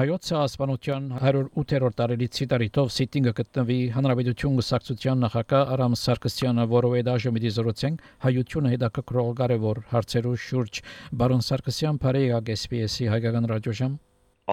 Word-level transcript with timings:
Հայոց 0.00 0.28
ցեղասպանության 0.30 1.08
108-րդ 1.20 1.96
տարելիցի 1.98 2.46
տարիթով 2.50 2.86
սիտինգը 2.94 3.32
գտնվի 3.36 3.74
Հանրապետություն 3.92 4.54
գուսակցության 4.56 5.18
նախագահ 5.26 5.72
Արամ 5.74 5.96
Սարգսյանը, 6.00 6.64
որով 6.70 6.94
է 6.96 7.02
դաժե 7.08 7.32
մի 7.36 7.42
դիզորոցենք 7.44 8.06
հայությունը 8.24 8.70
հետաքրքրող 8.72 9.28
կարևոր 9.40 9.80
հարցերու 9.90 10.32
շուրջ 10.44 10.80
բարոն 11.20 11.44
Սարգսյան 11.50 11.98
բարեյա 12.00 12.38
GPS-ի 12.48 13.10
հայկական 13.12 13.48
ռադիոժամ 13.50 13.98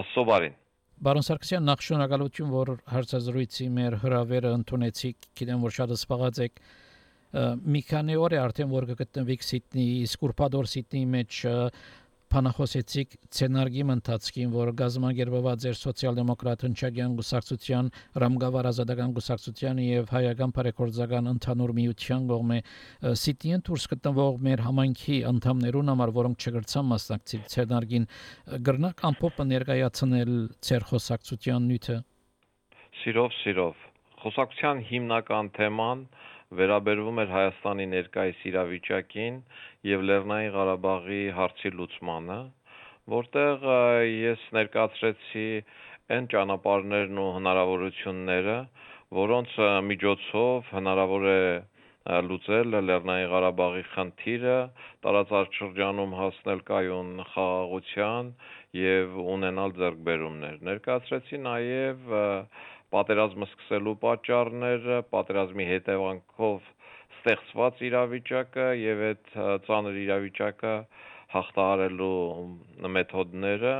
Ասոբարին 0.02 0.58
Բարոն 1.08 1.28
Սարգսյան 1.30 1.66
նախ 1.72 1.86
շնորհակալություն 1.88 2.52
որ 2.58 2.74
հարցազրույցի 2.98 3.70
մեր 3.78 3.98
հրավերը 4.04 4.52
ընդունեցիք 4.58 5.32
գիտեմ 5.38 5.64
որ 5.64 5.78
շատ 5.78 5.96
սպաղած 5.96 6.44
եք 6.48 6.62
մի 7.38 7.82
քանի 7.88 8.20
օր 8.24 8.34
է 8.34 8.38
արդեն 8.42 8.70
որ 8.72 8.86
գտնվիք 8.98 9.42
Սիդնեի 9.48 9.96
Սկուրպադոր 10.08 10.70
Սիդնեի 10.72 11.08
մեջ 11.12 11.40
Փանախոսեցիք 12.28 13.14
ցենարգիմ 13.38 13.92
ընթացքին, 13.94 14.50
որ 14.52 14.72
գազམ་ագերբված 14.82 15.66
էր 15.70 15.78
սոցիալ-դեմոկրատ 15.80 16.66
հնչագյան 16.68 17.14
գուսակցության, 17.20 17.92
Ռամգավար 18.24 18.70
ազատական 18.72 19.14
գուսակցության 19.18 19.80
եւ 19.86 20.12
հայական 20.12 20.54
բարեգործական 20.58 21.32
ընդհանուր 21.32 21.74
միության 21.78 22.28
կողմէ 22.32 22.60
Սիթիեն 23.24 23.64
դուրս 23.70 23.88
գտնվող 23.96 24.40
մեր 24.48 24.64
համայնքի 24.68 25.18
անդամներուն 25.32 25.92
համար, 25.94 26.14
որոնք 26.20 26.48
չգրցան 26.48 26.90
մասնակցել 26.92 27.44
ցենարգին, 27.56 28.08
գրնակ 28.68 29.04
ամփոփը 29.08 29.48
ներկայացնել 29.56 30.34
ցեր 30.68 30.88
խոսակցության 30.92 31.68
նյութը։ 31.72 31.98
Սիրով, 33.08 33.36
սիրով։ 33.44 33.86
Խոսակցության 34.18 34.80
հիմնական 34.92 35.50
թեման 35.56 36.00
վերաբերվում 36.56 37.18
էր 37.24 37.32
Հայաստանի 37.34 37.86
ներկայիս 37.94 38.44
իրավիճակին 38.52 39.40
եւ 39.92 40.04
Լեռնային 40.10 40.54
Ղարաբաղի 40.56 41.22
հարցի 41.38 41.72
լուծմանը, 41.80 42.38
որտեղ 43.14 43.66
ես 44.12 44.46
ներկայացրեցի 44.58 45.48
այն 46.18 46.30
ճանապարհներն 46.34 47.20
ու 47.24 47.32
հնարավորությունները, 47.38 48.58
որոնց 49.18 49.58
միջոցով 49.90 50.72
հնարավոր 50.78 51.28
է 51.34 51.42
լուծել 52.08 52.80
Լեռնային 52.88 53.30
Ղարաբաղի 53.34 53.84
խնդիրը, 53.92 54.58
տարածաշրջանում 55.04 56.14
հասնել 56.22 56.62
կայուն 56.70 57.10
խաղաղության 57.34 58.30
եւ 58.80 59.18
ունենալ 59.36 59.76
ձեռքբերումներ։ 59.82 60.56
Ներկայացրեցի 60.70 61.42
նաեւ 61.48 62.12
պատերազմը 62.96 63.48
սկսելու 63.52 63.96
պատճառները, 64.04 64.98
պատերազմի 65.14 65.68
հետևանքով 65.72 66.72
ստեղծված 67.18 67.82
իրավիճակը 67.90 68.68
եւ 68.82 69.04
այդ 69.10 69.32
ծանր 69.68 70.00
իրավիճակը 70.04 70.74
հաղթահարելու 71.34 72.90
մեթոդները, 72.98 73.74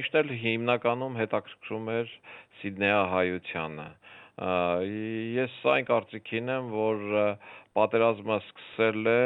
ինչն 0.00 0.20
էլ 0.20 0.30
հիմնականում 0.44 1.18
հետաքրքրում 1.20 1.90
էր 1.94 2.14
Սիդնեա 2.60 3.02
հայությանը։ 3.12 3.88
Ես 5.34 5.58
այն 5.74 5.88
կարծիքին 5.90 6.54
եմ, 6.54 6.70
որ 6.74 7.04
պատերազմը 7.78 8.38
սկսել 8.44 9.10
է 9.12 9.20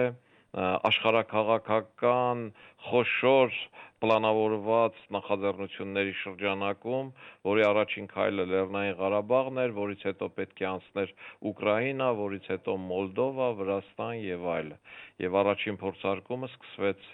աշխարհակաղակական 0.90 2.44
խոշոր 2.88 3.54
պլանավորված 4.02 4.98
նախաձեռնությունների 5.14 6.12
շրջանակում, 6.22 7.08
որի 7.48 7.64
առաջին 7.68 8.08
քայլը 8.12 8.44
Լեռնային 8.52 8.98
Ղարաբաղն 9.00 9.60
էր, 9.64 9.72
որից 9.78 10.04
հետո 10.08 10.28
պետք 10.38 10.62
է 10.62 10.66
անցներ 10.70 11.14
Ուկրաինա, 11.50 12.10
որից 12.22 12.50
հետո 12.52 12.76
Մոլդովա, 12.88 13.48
Վրաստան 13.60 14.12
եւ 14.24 14.46
այլը։ 14.54 14.78
Եվ 15.26 15.38
առաջին 15.42 15.80
փորձարկումը 15.82 16.50
սկսվեց 16.52 17.08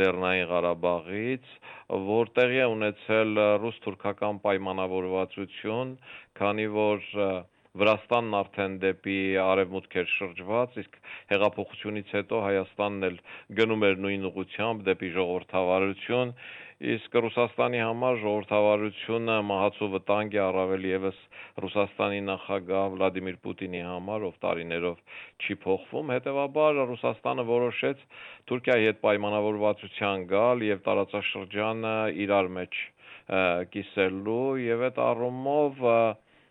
Լեռնային 0.00 0.50
Ղարաբաղից, 0.52 1.54
որտեղ 2.10 2.56
է 2.60 2.66
ունեցել 2.74 3.40
ռուս-թուրքական 3.64 4.42
պայմանավորվածություն, 4.44 5.96
քանի 6.40 6.68
որ 6.76 7.08
Վրաստանն 7.78 8.32
արդեն 8.34 8.72
դեպի 8.82 9.16
արևմուտք 9.40 9.92
էր 10.00 10.08
շրջված, 10.12 10.78
իսկ 10.82 10.96
հեղափոխությունից 11.32 12.08
հետո 12.16 12.38
Հայաստանն 12.44 13.08
էլ 13.08 13.18
գնում 13.60 13.84
էր 13.88 14.00
նույն 14.04 14.24
ուղությամբ 14.30 14.80
դեպի 14.88 15.10
ժողովրդավարություն, 15.16 16.32
իսկ 16.80 17.16
Ռուսաստանի 17.22 17.80
համար 17.84 18.18
ժողովրդավարությունը 18.24 19.36
մահացու 19.50 19.88
վտանգ 19.94 20.34
է 20.34 20.40
առավել 20.46 20.88
եւս 20.90 21.20
Ռուսաստանի 21.64 22.20
նախագահ 22.30 22.86
Վլադիմիր 22.94 23.36
Պուտինի 23.44 23.82
համար, 23.86 24.24
ով 24.30 24.40
տարիներով 24.44 25.18
չի 25.44 25.56
փոխվում, 25.64 26.12
հետեւաբար 26.16 26.80
Ռուսաստանը 26.90 27.44
որոշեց 27.50 28.02
Թուրքիայի 28.50 28.88
հետ 28.90 28.98
պայմանավորվածության 29.04 30.24
գալ 30.32 30.66
եւ 30.70 30.82
տարածաշրջանը 30.88 31.94
իրար 32.26 32.50
մեջ 32.56 32.80
կիսելու 33.76 34.42
եւ 34.64 34.84
այդ 34.88 35.00
առումով 35.10 35.86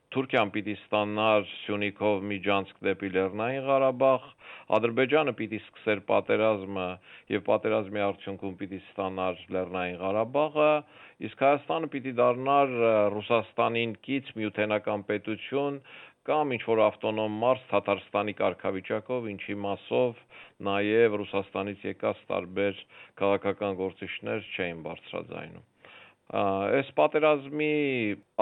Թուրքիան 0.09 0.51
պիտի 0.53 0.73
ստանար 0.73 1.43
Սյունիքով 1.49 2.23
միջանցք 2.29 2.77
դեպի 2.85 3.09
Լեռնային 3.13 3.65
Ղարաբաղ, 3.67 4.23
Ադրբեջանը 4.77 5.33
պիտի 5.41 5.59
սկսեր 5.61 6.01
պատերազմը 6.07 6.85
եւ 7.33 7.43
պատերազմի 7.49 8.03
արդյունքում 8.07 8.55
պիտի 8.61 8.79
ստանար 8.87 9.43
Լեռնային 9.55 9.99
Ղարաբաղը, 10.01 10.71
իսկ 11.29 11.45
Հայաստանը 11.45 11.91
պիտի 11.93 12.13
դառնար 12.21 12.73
Ռուսաստանին 13.17 13.95
կից 14.09 14.33
միութենական 14.39 15.05
պետություն 15.13 15.79
կամ 16.29 16.57
ինչ 16.57 16.63
որ 16.73 16.81
ավտոնոմ 16.89 17.37
մարզ 17.45 17.61
Թաթարստանի 17.69 18.33
կարգավիճակով, 18.41 19.29
ինչի 19.33 19.55
մասով 19.69 20.19
նաև 20.69 21.19
Ռուսաստանից 21.21 21.85
եկած 21.93 22.25
տարբեր 22.33 22.81
քաղաքական 23.21 23.77
գործիչներ 23.85 24.49
չէին 24.57 24.81
բարձրաձայնում։ 24.89 25.67
Այս 26.29 26.89
պատերազմի 26.97 27.75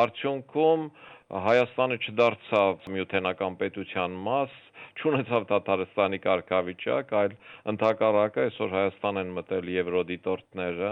արդյունքում 0.04 0.82
Հայաստանը 1.28 1.96
չդարձավ 2.08 2.86
միութենական 2.96 3.56
պետության 3.60 4.14
մաս, 4.28 4.52
չունեցավ 4.98 5.48
Թաթարստանի 5.50 6.20
կարգավիճակ, 6.26 7.10
այլ 7.22 7.34
ընդհակառակը 7.72 8.46
այսօր 8.48 8.72
Հայաստան 8.76 9.20
են 9.22 9.34
մտել 9.40 9.68
Եվրոդիտորդները, 9.74 10.92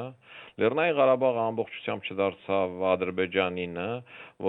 Լեռնային 0.64 0.98
Ղարաբաղը 1.00 1.42
ամբողջությամբ 1.46 2.10
չդարձավ 2.12 2.84
Ադրբեջանինը, 2.92 3.88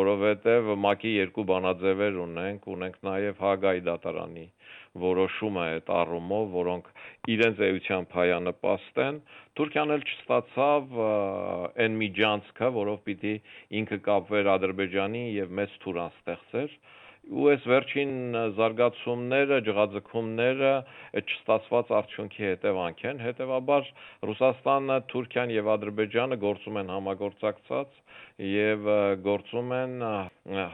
որովհետև 0.00 0.74
ՄԱԿ-ի 0.74 1.14
երկու 1.14 1.46
բանաձևեր 1.54 2.20
ունենք, 2.26 2.68
ունենք 2.76 3.00
նաև 3.10 3.46
Հագայի 3.46 3.86
դատարանի 3.90 4.46
որոշումը 5.02 5.64
այդ 5.76 5.92
առումով, 6.00 6.46
որոնք 6.56 6.90
իրենց 7.36 7.62
էությամբ 7.68 8.16
հայանպաստ 8.20 9.00
են, 9.06 9.20
Թուրքիան 9.56 9.94
էլ 9.96 10.04
չստացավ 10.10 10.98
այն 11.84 11.98
միջանցքը, 12.02 12.70
որով 12.76 13.00
պիտի 13.08 13.34
ինքը 13.80 13.98
կապվեր 14.08 14.52
Ադրբեջանի 14.56 15.24
եւ 15.36 15.56
մեծ 15.60 15.80
թուրան 15.86 16.14
ստեղծեր 16.20 16.78
ու 17.26 17.46
այս 17.50 17.64
վերջին 17.66 18.10
զարգացումները, 18.54 19.56
ջղաձգումները 19.66 20.72
չստացված 21.22 21.88
արդյունքի 21.98 22.44
հետևանք 22.46 23.00
են, 23.10 23.22
հետևաբար 23.26 23.88
Ռուսաստանը, 24.30 24.98
Թուրքիան 25.10 25.54
եւ 25.56 25.70
Ադրբեջանը 25.74 26.38
գործում 26.44 26.78
են 26.82 26.92
համագործակցած 26.94 27.98
եւ 28.52 28.86
գործում 29.26 29.74
են 29.80 30.06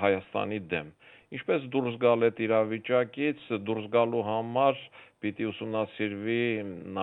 Հայաստանի 0.03 0.60
դեմ 0.75 0.93
ինչպես 1.38 1.66
դուրս 1.75 1.98
գալ 2.03 2.26
այդ 2.28 2.41
իրավիճակից, 2.47 3.44
դուրս 3.69 3.88
գալու 3.97 4.22
համար 4.28 4.81
պիտի 5.22 5.48
ուսումնասիրվի 5.53 6.44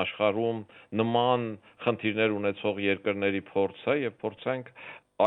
աշխարհում 0.04 0.64
նման 1.02 1.46
խնդիրներ 1.86 2.34
ունեցող 2.40 2.82
երկրների 2.86 3.44
փորձը 3.50 3.96
եւ 4.04 4.18
փորձենք 4.24 4.74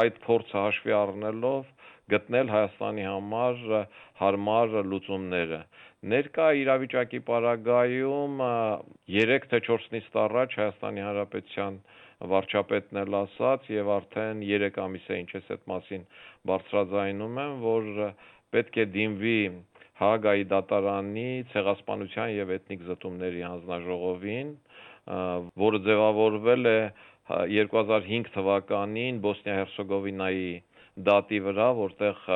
այդ 0.02 0.18
փորձը 0.26 0.58
հաշվի 0.58 0.94
առնելով 0.98 1.70
գտնել 2.12 2.52
Հայաստանի 2.52 3.04
համար 3.08 3.64
հարմար 4.20 4.76
լուծումները։ 4.92 5.60
Ներկա 6.12 6.46
իրավիճակի 6.60 7.20
պարագայում 7.28 8.40
3 9.16 9.44
թե 9.52 9.60
4 9.68 9.92
նիստ 9.96 10.16
առաջ 10.22 10.56
Հայաստանի 10.60 11.04
Հանրապետության 11.06 11.76
վարչապետն 12.32 13.00
էլ 13.02 13.16
ասաց 13.20 13.68
եւ 13.74 13.92
արդեն 13.96 14.42
3 14.48 14.80
ամիս 14.86 15.06
է 15.14 15.20
ինչ 15.22 15.30
ես 15.36 15.52
այդ 15.56 15.64
մասին 15.72 16.04
բարձրաձայնում 16.50 17.40
եմ, 17.44 17.54
որ 17.62 17.88
պետք 18.54 18.80
է 18.82 18.86
դիմվի 18.96 19.38
Հագայի 20.02 20.44
դատարանի 20.50 21.28
ցեղասպանության 21.52 22.30
եւ 22.34 22.52
էթնիկ 22.56 22.80
զտումների 22.88 23.42
հանձնաժողովին, 23.46 24.48
որը 25.62 25.80
ձևավորվել 25.86 26.70
է 26.72 26.78
2005 27.52 28.32
թվականին 28.34 29.20
Բոսնիա-Հերցեգովինայի 29.26 30.50
դատի 31.08 31.38
վրա, 31.46 31.68
որտեղ 31.78 32.26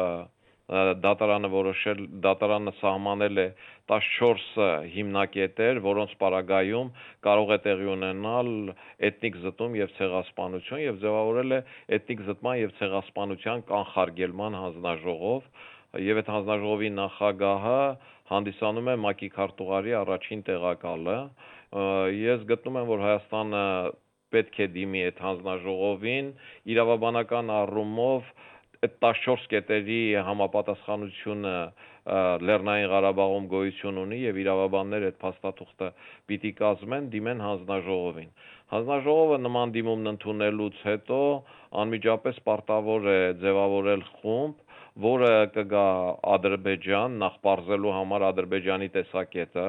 դատարանը 0.66 1.48
որոշել 1.52 2.00
դատարանը 2.22 2.72
սահմանել 2.80 3.40
է 3.42 3.46
14 3.90 4.88
հիմնակետեր, 4.94 5.78
որոնց 5.84 6.14
պարագայում 6.22 6.88
կարող 7.26 7.52
է 7.54 7.58
տեղի 7.66 7.86
ունենալ 7.92 8.50
էթնիկ 9.10 9.38
զտում 9.44 9.76
եւ 9.78 9.92
ցեղասպանություն 9.98 10.82
եւ 10.86 10.98
ձևավորել 11.04 11.56
է 11.58 11.60
էթնիկ 11.98 12.24
զտման 12.30 12.58
եւ 12.62 12.74
ցեղասպանության 12.80 13.64
կանխարգելման 13.70 14.58
հանձնաժողով, 14.62 15.46
եւ 16.04 16.20
այդ 16.22 16.30
հանձնաժողովի 16.34 16.90
նախագահը 16.96 17.80
հանդիսանում 18.30 18.90
է 18.92 18.96
ՄԱԿ-ի 18.96 19.28
քարտուղարի 19.36 19.92
առաջին 20.02 20.40
տեղակալը։ 20.48 21.18
Ես 22.20 22.40
գտնում 22.50 22.78
եմ, 22.80 22.90
որ 22.90 23.04
Հայաստանը 23.06 23.64
պետք 24.34 24.56
է 24.64 24.66
դիմի 24.76 25.02
այդ 25.06 25.20
հանձնաժողովին 25.26 26.30
իրավաբանական 26.74 27.52
առումով 27.56 28.32
այդ 28.86 28.96
14 29.02 29.46
կետերի 29.52 30.00
համապատասխանությունը 30.26 31.54
Լեռնային 32.46 32.90
Ղարաբաղում 32.92 33.46
գոյություն 33.50 33.96
ունի 34.02 34.18
եւ 34.22 34.36
իրավաբաններ 34.42 35.06
այդ 35.08 35.16
փաստաթուղթը 35.22 35.88
պիտի 36.30 36.52
կազմեն 36.60 37.08
դիմեն 37.14 37.40
հանձնաժողովին։ 37.46 38.28
Հանձնաժողովը 38.74 39.38
նման 39.46 39.72
դիմումն 39.76 40.10
ընդունելուց 40.12 40.78
հետո 40.90 41.18
անմիջապես 41.82 42.38
պարտավոր 42.46 43.10
է 43.14 43.18
ձևավորել 43.42 44.06
խումբ, 44.12 44.62
որը 44.96 45.30
կգա 45.52 45.86
Ադրբեջան 46.34 47.16
նախ 47.20 47.34
բարձելու 47.44 47.90
համար 47.96 48.22
Ադրբեջանի 48.30 48.88
տեսակետը, 48.94 49.64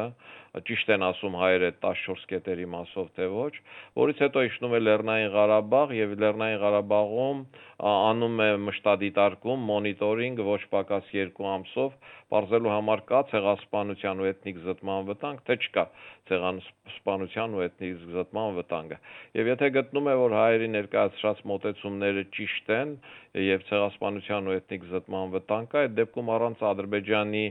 ճիշտ 0.68 0.92
են 0.96 1.04
ասում 1.08 1.36
հայերը 1.42 1.72
14 1.84 2.24
կետերի 2.32 2.68
մասով 2.74 3.10
թե 3.18 3.28
ոչ, 3.34 3.52
որից 4.00 4.22
հետո 4.24 4.44
իջնում 4.48 4.76
է 4.78 4.80
Լեռնային 4.88 5.34
Ղարաբաղ 5.36 5.94
եւ 5.98 6.16
Լեռնային 6.24 6.62
Ղարաբաղում 6.64 7.44
անում 7.92 8.40
է 8.48 8.50
մշտադիտարկում, 8.68 9.68
մոնիտորինգ 9.72 10.44
ոչ 10.48 10.62
պակաս 10.72 11.12
2 11.18 11.52
ամսով, 11.58 12.00
բարձելու 12.34 12.72
համար 12.74 13.02
կա 13.08 13.20
ցեղասպանության 13.32 14.22
ու 14.24 14.28
էթնիկ 14.32 14.58
զտման 14.66 15.06
վտանգ, 15.08 15.44
թե 15.48 15.56
չկա 15.64 15.84
ցեղասպանության 16.28 17.56
ու 17.56 17.64
էթնիկ 17.68 18.02
զտման 18.18 18.58
վտանգը։ 18.58 18.98
Եվ 19.40 19.52
եթե 19.54 19.70
գտնում 19.78 20.10
է, 20.12 20.16
որ 20.22 20.36
հայերի 20.38 20.70
ներկայացրած 20.76 21.42
մոտեցումները 21.54 22.26
ճիշտ 22.36 22.74
են 22.78 22.94
եւ 23.48 23.66
ցեղասպանության 23.72 24.52
ու 24.52 24.56
էթնիկ 24.58 24.88
զտման 24.92 25.34
վտանգ 25.38 25.72
կա, 25.72 25.84
այդ 25.88 25.98
դեպքում 26.02 26.32
առանց 26.36 26.64
Ադրբեջանի 26.68 27.46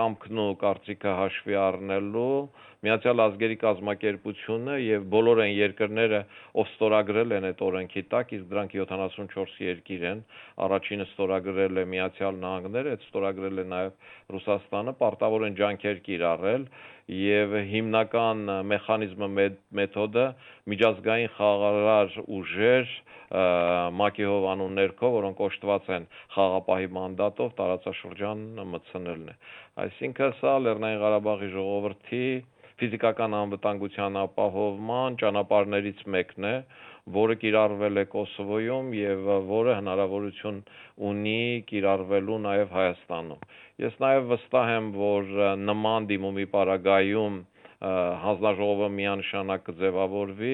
կամքն 0.00 0.42
ու 0.42 0.50
կարծիքը 0.64 1.16
հաշվի 1.20 1.58
առնելու 1.68 2.36
Միացյալ 2.82 3.20
Ազգերի 3.22 3.56
կազմակերպությունը 3.62 4.76
եւ 4.82 5.04
բոլոր 5.12 5.40
այն 5.44 5.52
երկրները, 5.54 6.18
ով 6.58 6.70
ստորագրել 6.72 7.34
են 7.36 7.44
այդ 7.52 7.60
օրենքի 7.62 8.02
տակ, 8.10 8.32
իսկ 8.38 8.48
դրանք 8.50 8.74
74 8.80 9.60
երկիր 9.62 10.06
են, 10.10 10.24
առաջինը 10.66 11.06
ստորագրել 11.12 11.78
է 11.78 11.84
Միացյալ 11.92 12.40
Նահանգները, 12.42 12.96
այդ 12.96 13.06
ստորագրել 13.06 13.62
է 13.62 13.66
նաեւ 13.70 14.10
Ռուսաստանը, 14.32 14.92
պարտավոր 15.02 15.46
են 15.48 15.56
ջանքեր 15.58 15.98
կիրառել 16.06 16.66
եւ 17.18 17.56
հիմնական 17.72 18.44
մեխանիզմը 18.72 19.28
մեթոդը 19.78 20.26
միջազգային 20.72 21.32
խաղաղարար 21.38 22.14
ուժեր 22.38 22.86
ՄԱԿ-ի 23.32 24.24
հովանու 24.28 24.70
ներքո, 24.76 25.08
որոնք 25.16 25.38
օժտված 25.48 25.86
են 25.96 26.08
խաղապահի 26.36 26.88
մանդատով 26.96 27.54
տարածաշրջան 27.60 28.42
մտցնելն 28.72 29.28
է։ 29.32 29.36
Այսինքն 29.84 30.34
սա 30.40 30.52
Լեռնային 30.66 31.02
Ղարաբաղի 31.02 31.48
ժողովրդի 31.56 32.26
ֆիզիկական 32.82 33.36
անվտանգության 33.38 34.18
ապահովման 34.26 35.16
ճանապարհներից 35.22 36.00
մեկն 36.12 36.48
է, 36.48 36.54
որը 37.10 37.34
կիրառվել 37.42 38.00
է 38.02 38.04
Կոսովոյում 38.12 38.90
եւ 38.94 39.30
որը 39.48 39.72
հնարավորություն 39.78 40.58
ունի 41.08 41.40
կիրառվելու 41.70 42.38
նաեւ 42.46 42.76
Հայաստանում։ 42.76 43.46
Ես 43.82 43.96
նաեւ 44.04 44.28
վստահ 44.32 44.70
եմ, 44.76 44.90
որ 45.00 45.32
նման 45.66 46.06
դիմումի 46.12 46.46
պարագայում 46.52 47.40
հանձնաժողովը 47.82 48.88
միանշանակ 48.94 49.62
կձևավորվի, 49.68 50.52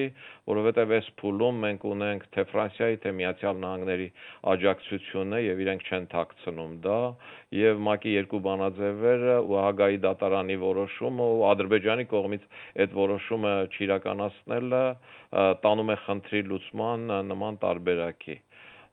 որովհետև 0.49 0.93
այս 0.97 1.09
փուլում 1.21 1.59
մենք 1.65 1.85
ունենք 1.89 2.23
թե 2.33 2.45
Ֆրանսիայի, 2.49 2.97
թե 3.03 3.13
Միացյալ 3.19 3.59
Նահանգների 3.63 4.07
աջակցությունը 4.53 5.41
եւ 5.45 5.61
իրենք 5.65 5.85
չեն 5.89 6.07
ཐակցնում 6.15 6.73
դա 6.87 6.97
եւ 7.59 7.83
ՄԱԿ-ի 7.85 8.15
երկու 8.17 8.41
բանաձևերը 8.49 9.37
ու 9.45 9.61
Հագայի 9.61 10.01
դատարանի 10.09 10.57
որոշումը 10.65 11.29
ու 11.37 11.45
Ադրբեջանի 11.53 12.05
կողմից 12.15 12.43
այդ 12.81 12.97
որոշումը 12.97 13.53
չիրականացնելը 13.77 14.83
տանում 15.63 15.93
է 15.93 15.97
խնդրի 16.09 16.41
լուծման 16.49 17.09
նման 17.29 17.61
տարբերակի։ 17.61 18.35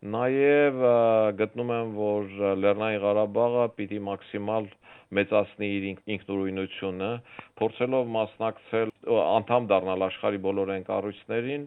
Նաև 0.05 0.83
գտնում 1.39 1.71
եմ, 1.73 1.93
որ 1.97 2.27
Լեռնային 2.61 3.01
Ղարաբաղը 3.01 3.63
պիտի 3.79 4.01
մաքսիմալ 4.09 4.67
մեծացնի 5.17 5.69
իր 5.77 5.87
ինքնուրույնությունը, 6.17 7.09
փորձելով 7.61 8.09
մասնակցել 8.17 8.93
անդամ 9.23 9.69
դառնալ 9.73 10.05
աշխարհի 10.07 10.41
բոլոր 10.47 10.73
այն 10.77 10.87
կառույցներին, 10.91 11.67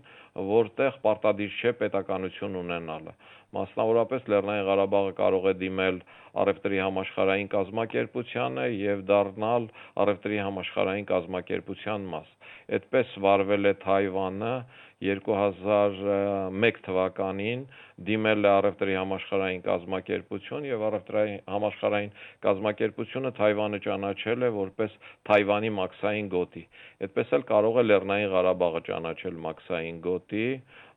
որտեղ 0.49 0.99
պարտադիր 1.05 1.57
չէ 1.59 1.71
պետականություն 1.81 2.57
ունենալը։ 2.61 3.13
Մասնավորապես 3.57 4.27
Լեռնային 4.29 4.67
Ղարաբաղը 4.69 5.13
կարող 5.19 5.47
է 5.49 5.53
դիմել 5.63 5.95
առևտրի 6.43 6.81
համաշխարհային 6.85 7.49
կազմակերպությանը 7.53 8.65
եւ 8.77 8.99
դառնալ 9.09 9.65
առևտրի 10.03 10.41
համաշխարհային 10.45 11.07
կազմակերպության 11.13 12.05
մաս։ 12.13 12.35
Այդպես 12.77 13.15
վարվել 13.25 13.69
է 13.69 13.73
Թայվանը 13.83 14.53
2001 14.99 16.79
թվականին 16.85 17.61
դիմել 18.09 18.47
է 18.47 18.49
առևտրի 18.51 18.95
համաշխարհային 18.99 19.61
կազմակերպություն 19.67 20.67
եւ 20.69 20.83
առևտրի 20.89 21.35
համաշխարհային 21.53 22.11
կազմակերպությունը 22.45 23.31
Թայվանը 23.39 23.79
ճանաչել 23.85 24.45
է 24.47 24.51
որպես 24.59 24.97
Թայվանի 25.29 25.71
մաքսային 25.79 26.29
գոտի։ 26.35 26.63
Այդպես 27.07 27.33
էլ 27.39 27.45
կարող 27.53 27.79
է 27.79 27.85
Լեռնային 27.89 28.33
Ղարաբաղը 28.35 28.81
ճանաչել 28.89 29.39
մաքսային 29.47 30.01
գոտի, 30.09 30.47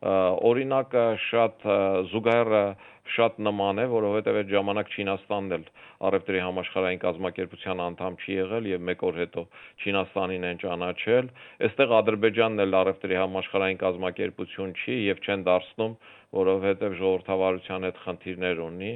օրինակը 0.03 1.07
շատ 1.31 1.67
զուգահեռը 2.11 2.65
շատ 3.13 3.39
նման 3.43 3.83
է, 3.83 3.85
որովհետև 3.93 4.39
այդ 4.41 4.51
ժամանակ 4.53 4.93
Չինաստանն 4.95 5.55
էլ 5.57 5.65
առևտրի 6.09 6.41
համաշխարհային 6.43 7.01
կազմակերպության 7.03 7.83
անդամ 7.87 8.17
չի 8.23 8.37
եղել 8.39 8.69
եւ 8.73 8.85
մեկ 8.89 9.05
օր 9.09 9.19
հետո 9.23 9.45
Չինաստանին 9.83 10.47
են 10.53 10.63
ճանաչել։ 10.63 11.31
Այստեղ 11.67 11.95
Ադրբեջանն 11.99 12.65
էլ 12.67 12.79
առևտրի 12.83 13.19
համաշխարհային 13.23 13.83
կազմակերպություն 13.83 14.75
չի 14.83 14.97
եւ 15.13 15.23
չեն 15.27 15.47
դարձնում 15.51 15.97
որովհետև 16.33 16.95
ժողովրդավարության 16.97 17.87
հետ 17.87 17.99
խնդիրներ 18.03 18.61
ունի 18.67 18.93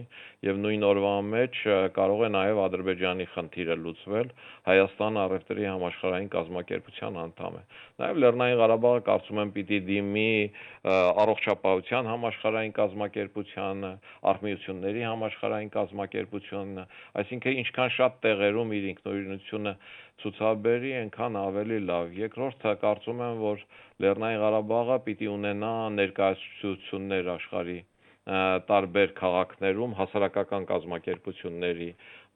եւ 0.46 0.58
նույն 0.62 0.84
օրվա 0.86 1.12
մեջ 1.26 1.58
կարող 1.96 2.22
է 2.26 2.28
նաեւ 2.36 2.60
Ադրբեջանի 2.64 3.26
խնդիրը 3.32 3.76
լուծվել 3.82 4.30
Հայաստանը 4.68 5.20
առևտրի 5.22 5.66
համաշխարհային 5.66 6.30
կազմակերպության 6.36 7.18
անդամ 7.22 7.58
է 7.58 7.62
նաեւ 8.02 8.20
Լեռնային 8.24 8.60
Ղարաբաղը 8.62 9.02
կարծում 9.10 9.40
եմ 9.42 9.52
պիտի 9.56 9.80
դիմի 9.90 10.30
առողջապահության 11.26 12.10
համաշխարհային 12.12 12.74
կազմակերպությանը 12.80 13.92
արհմիությունների 14.32 15.06
համաշխարհային 15.06 15.72
կազմակերպությունը 15.76 16.86
այսինքն 17.22 17.60
ինչքան 17.66 17.94
շատ 17.96 18.20
տեղերում 18.26 18.76
իր 18.76 18.90
ինքնուրույնությունը 18.92 19.76
ցուցաբերի, 20.22 20.92
այնքան 20.98 21.34
ավելի 21.40 21.80
լավ։ 21.88 22.14
Երկրորդը 22.18 22.72
կարծում 22.84 23.18
եմ, 23.26 23.42
որ 23.42 23.64
Լեռնային 24.04 24.40
Ղարաբաղը 24.44 24.96
պիտի 25.08 25.28
ունենա 25.34 25.72
ներկայացություններ 25.98 27.28
աշխարհի 27.34 27.76
տարբեր 28.26 29.12
քաղաքներում 29.20 29.92
հասարակական 30.00 30.64
կազմակերպությունների 30.70 31.90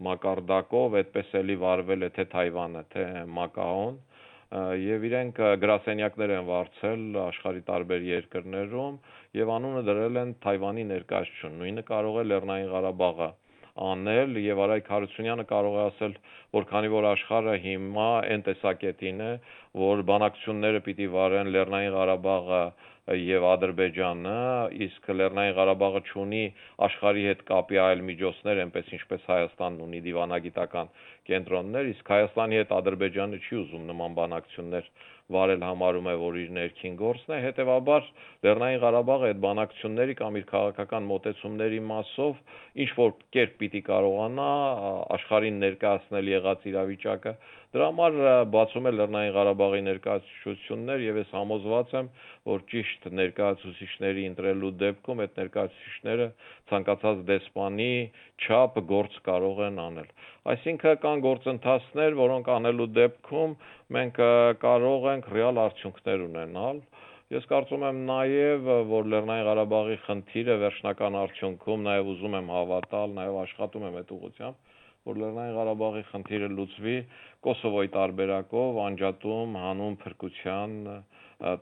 մակարդակով, 0.06 0.96
այդպես 1.00 1.32
էլի 1.40 1.56
վարվել 1.64 2.06
է 2.06 2.10
թե 2.14 2.26
Թայվանը, 2.34 2.82
թե 2.94 3.06
Մակաոն, 3.38 3.98
եւ 4.82 5.06
իրենք 5.10 5.40
գրասենյակներ 5.62 6.34
են 6.36 6.46
վարձել 6.46 7.02
աշխարի 7.24 7.60
տարբեր 7.66 8.06
երկրներում 8.10 8.96
եւ 9.40 9.52
անունը 9.56 9.82
դրել 9.90 10.22
են 10.22 10.32
Թայվանի 10.46 10.86
ներկայացություն։ 10.94 11.60
Նույնը 11.60 11.84
կարող 11.90 12.18
է 12.22 12.24
Լեռնային 12.30 12.72
Ղարաբաղը 12.74 13.28
անել 13.86 14.38
եւ 14.42 14.60
Արայք 14.66 14.90
Հարությունյանը 14.92 15.44
կարող 15.50 15.76
է 15.76 15.82
ասել, 15.86 16.14
որ 16.56 16.66
քանի 16.70 16.92
որ 16.92 17.08
աշխարհը 17.10 17.56
հիմա 17.64 18.08
այն 18.20 18.44
տեսակետին 18.48 19.20
է, 19.26 19.32
որ 19.80 20.02
բանակցությունները 20.10 20.80
պիտի 20.86 21.06
վարեն 21.14 21.52
Լեռնային 21.54 21.94
Ղարաբաղը 21.96 22.62
եւ 23.10 23.44
Ադրբեջանը, 23.50 24.34
իսկ 24.86 25.08
Լեռնային 25.18 25.54
Ղարաբաղը 25.56 26.02
ունի 26.22 26.42
աշխարհի 26.86 27.24
հետ 27.26 27.40
կապի 27.48 27.80
այլ 27.84 28.02
միջոցներ, 28.10 28.60
այնպես 28.64 28.92
ինչպես 28.98 29.24
Հայաստանն 29.30 29.80
ունի 29.86 30.02
դիվանագիտական 30.06 30.92
կենտրոններ, 31.30 31.90
իսկ 31.94 32.12
Հայաստանի 32.14 32.60
հետ 32.60 32.74
Ադրբեջանը 32.80 33.40
չի 33.40 33.58
ուզում 33.64 33.88
նման 33.90 34.18
բանակցություններ 34.20 34.92
վարել 35.34 35.64
համարում 35.66 36.08
է, 36.10 36.14
որ 36.20 36.38
իր 36.40 36.50
ներքին 36.56 36.96
գործն 37.00 37.34
է, 37.36 37.38
հետևաբար 37.44 38.08
Լեռնային 38.46 38.80
Ղարաբաղը 38.84 39.30
այդ 39.30 39.40
բանակցությունների 39.44 40.16
կամ 40.20 40.38
իր 40.40 40.46
քաղաքական 40.50 41.08
մոտեցումների 41.10 41.80
մասով 41.90 42.40
ինչ 42.84 42.90
որ 42.98 43.14
կերպ 43.36 43.56
պիտի 43.60 43.82
կարողանա 43.90 44.48
աշխարհին 45.18 45.60
ներկայացնել 45.64 46.30
եղած 46.34 46.66
իրավիճակը 46.70 47.34
Դրա 47.70 47.86
համար 47.86 48.16
բացում 48.50 48.86
է 48.88 48.92
Լեռնային 48.96 49.34
Ղարաբաղի 49.34 49.80
ներկայացություններ 49.86 51.02
եւ 51.04 51.18
ես 51.20 51.28
համոզված 51.36 51.92
եմ, 52.00 52.06
որ 52.50 52.64
ճիշտ 52.72 53.04
ներկայացուցիչների 53.18 54.24
ընտրելու 54.30 54.70
դեպքում 54.80 55.22
այդ 55.24 55.38
ներկայացուցիչները 55.40 56.26
ցանկացած 56.72 57.20
դեսպանի 57.28 57.92
չափ 58.42 58.80
գործ 58.90 59.20
կարող 59.30 59.62
են 59.68 59.78
անել։ 59.84 60.10
Այսինքն 60.54 60.98
կան 61.04 61.22
գործընթացներ, 61.28 62.18
որոնք 62.22 62.50
անելու 62.58 62.88
դեպքում 62.98 63.54
մենք 63.98 64.18
կարող 64.66 65.06
ենք 65.14 65.30
ռեալ 65.38 65.62
արդյունքներ 65.70 66.26
ունենալ։ 66.26 66.82
Ես 67.30 67.44
կարծում 67.46 67.86
եմ 67.86 67.98
նաև, 68.10 68.68
որ 68.90 69.08
Լեռնային 69.14 69.46
Ղարաբաղի 69.46 69.96
խնդիրը 70.08 70.54
վերջնական 70.64 71.18
արդյունքում 71.20 71.84
նաև 71.86 72.08
ուզում 72.16 72.32
եմ 72.40 72.48
հավատալ, 72.56 73.12
նաև 73.20 73.36
աշխատում 73.44 73.84
եմ 73.86 73.98
այդ 74.00 74.10
ուղղությամբ, 74.16 74.56
որ 75.08 75.20
Լեռնային 75.20 75.54
Ղարաբաղի 75.56 76.02
խնդիրը 76.10 76.48
լուծվի 76.56 76.96
Կոսովոյի 77.46 77.90
տարբերակով 77.94 78.80
անջատում, 78.84 79.54
հանուն 79.64 79.96
փրկության 80.02 80.74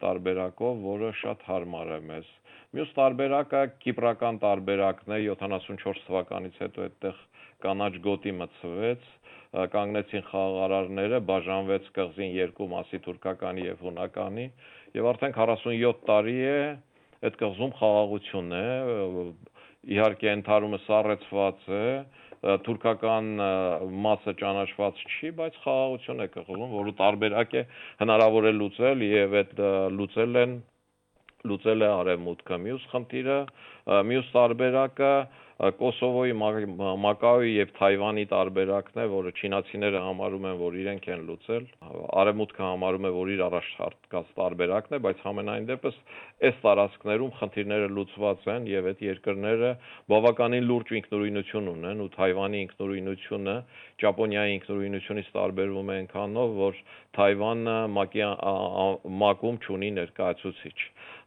տարբերակով, 0.03 0.81
որը 0.89 1.11
շատ 1.23 1.45
հարմար 1.49 1.93
է 1.95 2.01
մեզ։ 2.09 2.33
Մյուս 2.75 2.91
տարբերակը 2.99 3.61
կիպրական 3.85 4.41
տարբերակն 4.43 5.15
է 5.17 5.21
74 5.29 6.03
թվականից 6.09 6.59
հետո 6.65 6.89
այդտեղ 6.89 7.23
կանաչ 7.65 7.93
գոտի 8.09 8.33
մցվեց, 8.41 9.07
կանգնեցին 9.73 10.25
խաղաղարարները, 10.29 11.21
բաժանվեց 11.31 11.87
կղզին 11.97 12.35
երկու 12.37 12.69
մասի 12.75 13.01
թուրքականի 13.07 13.65
եւ 13.69 13.87
հունականի 13.87 14.45
եւ 14.99 15.09
արդեն 15.13 15.35
47 15.39 16.03
տարի 16.11 16.37
է 16.49 16.59
այդ 17.29 17.39
կղզում 17.39 17.73
խաղաղություն 17.79 18.53
է, 18.59 18.67
իհարկե 19.97 20.29
ընդհանրումը 20.35 20.79
սառեցված 20.85 21.67
է, 21.79 21.85
թուրքական 22.67 23.31
մասը 24.07 24.35
ճանաչված 24.39 25.01
չի, 25.05 25.31
բայց 25.39 25.61
խաղաղություն 25.65 26.25
է 26.25 26.29
կղզում, 26.37 26.75
որը 26.79 26.95
տարբերակ 27.01 27.57
է 27.59 27.63
հնարավոր 28.03 28.49
է 28.51 28.53
լուծել 28.59 29.07
եւ 29.09 29.39
այդ 29.43 29.63
լուծել 29.99 30.43
են 30.43 30.59
լուծել 31.47 31.85
է 31.87 31.91
արևմուտքը։ 31.99 32.57
Մյուս 32.65 32.87
խնդիրը, 32.93 33.39
մյուս 34.09 34.33
տարբերակը 34.35 35.13
Կոսովոյի, 35.59 36.35
Մակաոյի 36.39 37.55
եւ 37.57 37.71
Թայվանի 37.75 38.25
տարբերակն 38.31 39.01
է, 39.03 39.07
որը 39.11 39.31
չինացիները 39.39 40.03
համարում 40.05 40.45
են, 40.47 40.59
որ 40.61 40.77
իրենք 40.79 41.09
են 41.15 41.25
լուծել, 41.27 41.65
արևմուտքը 42.23 42.63
համարում 42.63 43.09
է, 43.09 43.11
որ 43.17 43.33
իր 43.35 43.43
առաջարկած 43.49 44.29
տարբերակն 44.37 44.95
է, 44.95 45.01
բայց 45.09 45.25
համենայն 45.27 45.67
դեպս 45.73 45.99
այս 46.47 46.61
տարածքներում 46.63 47.33
խնդիրները 47.41 47.89
լուծված 47.97 48.47
են 48.55 48.69
եւ 48.71 48.87
այդ 48.93 49.03
երկրները 49.09 49.73
բավականին 50.15 50.69
լուրջ 50.71 50.95
ինքնուրույնություն 51.01 51.73
ունեն 51.75 52.05
ու 52.07 52.09
Թայվանի 52.15 52.63
ինքնուրույնությունը 52.69 53.57
Ճապոնիայի 53.99 54.55
ինքնուրույնությունից 54.59 55.33
տարբերվում 55.35 55.91
է 55.91 55.99
այնքանով, 55.99 56.55
որ 56.63 56.81
Թայվանը 57.19 57.77
ՄԱԿ-ում 57.99 59.59
չունի 59.67 59.91
ներկայացուցիչ 59.99 60.79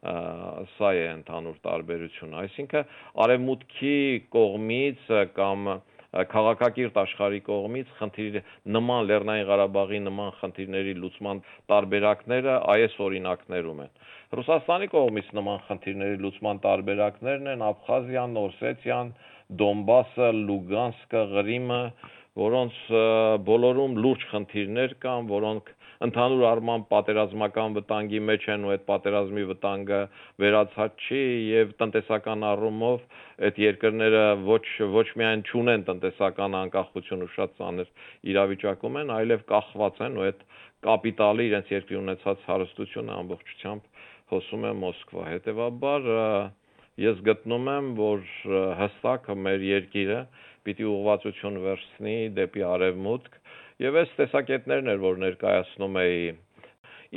սա 0.02 0.90
է 0.98 1.02
ընդհանուր 1.12 1.58
տարբերությունը 1.62 2.38
այսինքն 2.42 2.94
արևմուտքի 3.24 3.96
կողմից 4.34 5.10
կամ 5.36 5.68
քաղաքակիրթ 6.12 6.96
աշխարհի 7.02 7.38
կողմից 7.46 7.92
խնդիր 7.98 8.34
նման 8.76 9.06
Լեռնային 9.08 9.46
Ղարաբաղի 9.48 10.00
նման 10.06 10.32
խնդիրների 10.40 10.94
լուծման 11.02 11.38
տարբերակները 11.72 12.56
այս 12.72 12.96
օրինակներում 13.06 13.80
են։ 13.84 13.94
Ռուսաստանի 14.36 14.88
կողմից 14.92 15.30
նման 15.38 15.62
խնդիրների 15.68 16.18
լուծման 16.24 16.60
տարբերակներն 16.66 17.48
են 17.54 17.64
Աբխազիան, 17.68 18.36
Օսետիան, 18.42 19.14
Դոնբասը, 19.62 20.28
Լուգանսկը, 20.50 21.22
Ղրիմը, 21.32 21.82
որոնց 22.42 22.76
բոլորում 23.48 23.96
լուրջ 24.04 24.28
խնդիրներ 24.32 24.94
կան, 25.06 25.32
որոնք 25.32 25.72
ընդհանուր 26.02 26.44
առմամբ 26.48 26.86
պատերազմական 26.90 27.74
վտանգի 27.76 28.20
մեջ 28.28 28.46
են 28.54 28.64
ու 28.66 28.72
այդ 28.74 28.84
պատերազմի 28.88 29.44
վտանգը 29.50 30.00
վերացած 30.42 31.04
չի 31.06 31.20
եւ 31.48 31.74
տնտեսական 31.82 32.46
առումով 32.48 33.04
այդ 33.48 33.60
երկրները 33.62 34.22
ոչ 34.48 34.64
ոչ 34.96 35.06
միայն 35.22 35.44
չունեն 35.46 35.84
տնտեսական 35.90 36.56
անկախություն 36.62 37.22
ու 37.26 37.30
շատ 37.36 37.54
ծանր 37.60 37.92
իրավիճակում 38.32 38.98
են, 39.02 39.12
այլև 39.18 39.44
կախված 39.52 40.02
են 40.08 40.18
ու 40.18 40.26
այդ 40.30 40.42
կապիտալի 40.88 41.46
իրենց 41.52 41.72
երկրի 41.76 42.00
ունեցած 42.02 42.46
հարստությունը 42.50 43.18
ամբողջությամբ 43.22 43.90
հոսում 44.32 44.66
է 44.66 44.72
Մոսկվա։ 44.82 45.26
Հետևաբար 45.32 46.08
ես 47.02 47.20
գտնում 47.28 47.68
եմ, 47.72 47.92
որ 47.98 48.24
հստակ 48.80 49.28
մեր 49.46 49.66
երկիրը 49.68 50.18
պիտի 50.66 50.88
ուղղվածություն 50.88 51.60
վերցնի 51.62 52.16
դեպի 52.38 52.64
արևմուտք 52.72 53.38
Եվ 53.82 53.96
այս 53.98 54.10
տեսակետներն 54.14 54.90
էր, 54.92 54.98
որ 55.02 55.16
ներկայացնում 55.18 55.96
էի։ 56.02 56.26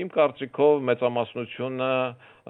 Իմ 0.02 0.08
կարծիքով 0.12 0.80
մեծամասնությունը 0.88 1.90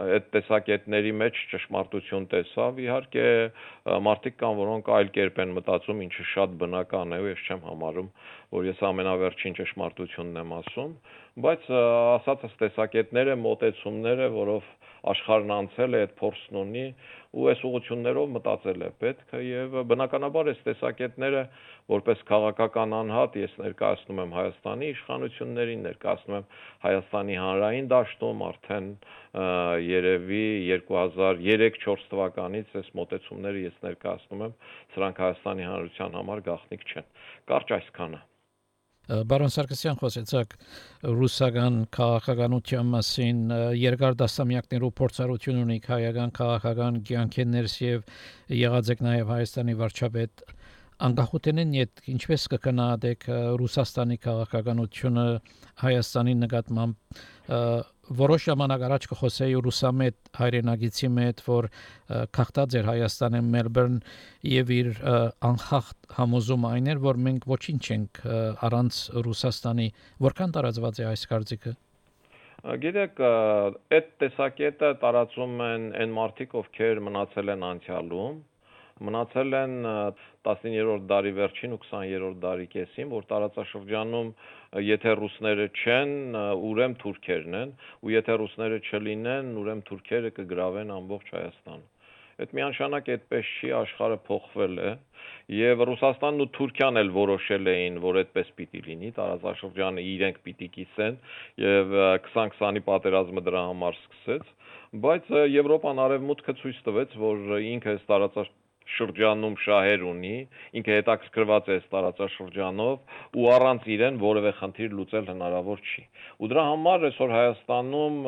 այդ 0.05 0.29
տեսակետների 0.35 1.11
մեջ 1.19 1.41
ճշմարտություն 1.51 2.27
տեսավ։ 2.31 2.79
Իհարկե 2.85 3.25
մարդիկ 4.07 4.37
կան, 4.39 4.55
որոնք 4.61 4.89
այլ 4.99 5.11
կերպ 5.17 5.41
են 5.43 5.53
մտածում, 5.57 6.01
ինչը 6.05 6.25
շատ 6.31 6.55
բնական 6.63 7.13
է, 7.17 7.19
ու 7.25 7.29
ես 7.33 7.43
չեմ 7.45 7.61
համարում, 7.67 8.09
որ 8.55 8.69
ես 8.71 8.81
ամենավերջին 8.89 9.59
ճշմարտությունն 9.59 10.41
եմ 10.41 10.55
ասում, 10.61 10.95
բայց 11.45 11.69
ասածս 11.75 12.57
տեսակետները, 12.63 13.37
մոտեցումները, 13.45 14.31
որով 14.39 14.73
աշխարհն 15.11 15.51
անցել 15.55 15.95
է, 15.95 16.01
այդ 16.05 16.13
փորձն 16.19 16.57
ունի 16.61 16.83
ու 17.35 17.47
այս 17.51 17.61
ուղություններով 17.67 18.27
մտածել 18.35 18.83
է 18.85 18.89
պետք 19.03 19.33
եւ 19.45 19.73
բնականաբար 19.91 20.49
այս 20.51 20.61
տեսակետները 20.65 21.41
որպես 21.93 22.21
քաղաքական 22.29 22.95
անհատ 22.99 23.37
ես 23.41 23.57
ներկայացնում 23.61 24.21
եմ 24.23 24.35
Հայաստանի 24.37 24.91
իշխանություններին, 24.95 25.83
ներկայացնում 25.89 26.37
եմ 26.39 26.47
Հայաստանի 26.85 27.39
հանրային 27.45 27.89
դաշտում 27.95 28.45
արդեն 28.49 28.87
երևի 29.89 30.45
2003-4 30.69 32.07
թվականից 32.13 32.77
այս 32.81 32.93
մոտեցումները 33.01 33.65
ես 33.65 33.83
ներկայացնում 33.89 34.47
եմ, 34.47 34.55
սրանք 34.95 35.21
Հայաստանի 35.25 35.67
հանրության 35.73 36.17
համար 36.21 36.47
գաղտնիք 36.49 36.87
չեն։ 36.93 37.11
Կարճ 37.51 37.77
այսքանը։ 37.79 38.23
Բարոն 39.05 39.51
Սարգսյան 39.53 39.99
խոսեցաք 40.01 40.53
ռուսական 41.05 41.75
քաղաքականության 41.93 42.87
մասին 42.89 43.41
երկար 43.77 44.17
դասամյակներով 44.21 44.93
փորձառություն 44.99 45.59
ունի 45.61 45.77
հայական 45.85 46.33
քաղաքական 46.39 46.97
կյանքերս 47.09 47.75
եւ 47.85 48.07
եղած 48.65 48.91
եք 48.95 49.03
նաեւ 49.05 49.33
Հայաստանի 49.35 49.77
վարչապետ 49.83 50.45
անկախութենին 51.03 51.73
իդ 51.75 52.05
ինչպես 52.13 52.45
կկնահատեք 52.53 53.25
ռուսաստանի 53.59 54.17
քաղաքականությունը 54.25 55.25
Հայաստանի 55.81 56.35
նկատմամբ 56.45 56.95
որոշ 58.15 58.45
ժամանակ 58.45 58.83
առաջ 58.85 59.07
կխոսեի 59.11 59.55
ռուսամետ 59.65 60.29
հայրենագիցի 60.37 61.09
մետ, 61.15 61.41
որ 61.45 61.67
քաղտած 62.37 62.77
էր 62.79 62.85
Հայաստանի 62.89 63.41
Մելբուրն 63.49 63.97
եւ 64.51 64.73
իր 64.75 64.89
անխախտ 65.49 66.09
համոզում 66.19 66.67
այն 66.69 66.89
էր, 66.93 67.01
որ 67.05 67.21
մենք 67.27 67.47
ոչինչ 67.49 67.81
չենք 67.85 68.21
առանց 68.69 69.01
Ռուսաստանի, 69.25 69.87
որքան 70.29 70.55
տարածված 70.55 71.01
է 71.01 71.07
այս 71.11 71.25
կարծիքը։ 71.33 71.75
Գիտեք, 72.85 73.19
այդ 73.93 74.07
տեսակետը 74.21 74.87
տարածում 75.01 75.59
են 75.65 75.83
այն 76.01 76.13
մարդիկ, 76.15 76.55
ովքեր 76.61 77.01
մնացել 77.09 77.51
են 77.53 77.65
անցյալում, 77.67 78.37
մնացել 79.03 79.55
են 79.59 79.73
19-րդ 80.47 81.07
դարի 81.09 81.31
վերջին 81.35 81.73
ու 81.75 81.79
20-րդ 81.83 82.37
դարի 82.45 82.67
կեսին, 82.75 83.09
որ 83.11 83.25
տարածաշրջանում 83.31 84.29
եթե 84.87 85.15
ռուսները 85.19 85.65
չեն, 85.81 86.13
ուրեմ 86.69 86.95
թուրքերն 87.01 87.57
են, 87.59 87.73
ու 88.07 88.13
եթե 88.15 88.37
ռուսները 88.41 88.79
չլինեն, 88.87 89.51
ուրեմ 89.63 89.83
թուրքերը 89.89 90.31
կգրավեն 90.39 90.95
ամբողջ 90.95 91.35
Հայաստանը։ 91.35 91.85
Այդ 92.35 92.55
միանշանակ 92.55 93.11
այդպես 93.15 93.51
չի, 93.55 93.67
աշխարհը 93.75 94.15
փոխվել 94.27 94.79
է, 94.83 94.89
եւ 95.55 95.83
Ռուսաստանն 95.87 96.43
ու 96.43 96.47
Թուրքիան 96.57 96.99
էլ 96.99 97.11
որոշել 97.15 97.69
էին, 97.71 97.99
որ 98.03 98.19
այդպես 98.21 98.49
պիտի 98.59 98.81
լինի, 98.87 99.11
տարածաշրջանը 99.19 100.03
իրենք 100.15 100.41
պիտի 100.47 100.67
կիսեն 100.75 101.17
եւ 101.63 101.95
20-20-ի 102.27 102.83
պատերազմը 102.89 103.45
դրա 103.47 103.63
համար 103.69 103.97
սկսեց, 104.01 104.51
բայց 105.05 105.31
Եվրոպան 105.55 106.03
արևմուտքը 106.09 106.59
ցույց 106.59 106.83
տվեց, 106.89 107.17
որ 107.23 107.57
ինքը 107.71 107.95
այս 107.95 108.05
տարածաշրջանը 108.11 108.63
շրջանում 108.95 109.55
շահեր 109.65 110.03
ունի, 110.05 110.35
ինքը 110.79 110.93
հետաքրքրված 110.95 111.69
է 111.69 111.75
այս 111.75 111.85
տարածաշրջանով 111.93 113.15
ու 113.41 113.47
առանց 113.55 113.87
իրեն 113.95 114.19
որևէ 114.21 114.51
խնդիր 114.59 114.95
լուծել 114.99 115.25
հնարավոր 115.31 115.81
չի։ 115.85 116.03
Ու 116.35 116.49
դրա 116.51 116.65
համար 116.69 117.07
այսօր 117.09 117.33
Հայաստանում 117.35 118.19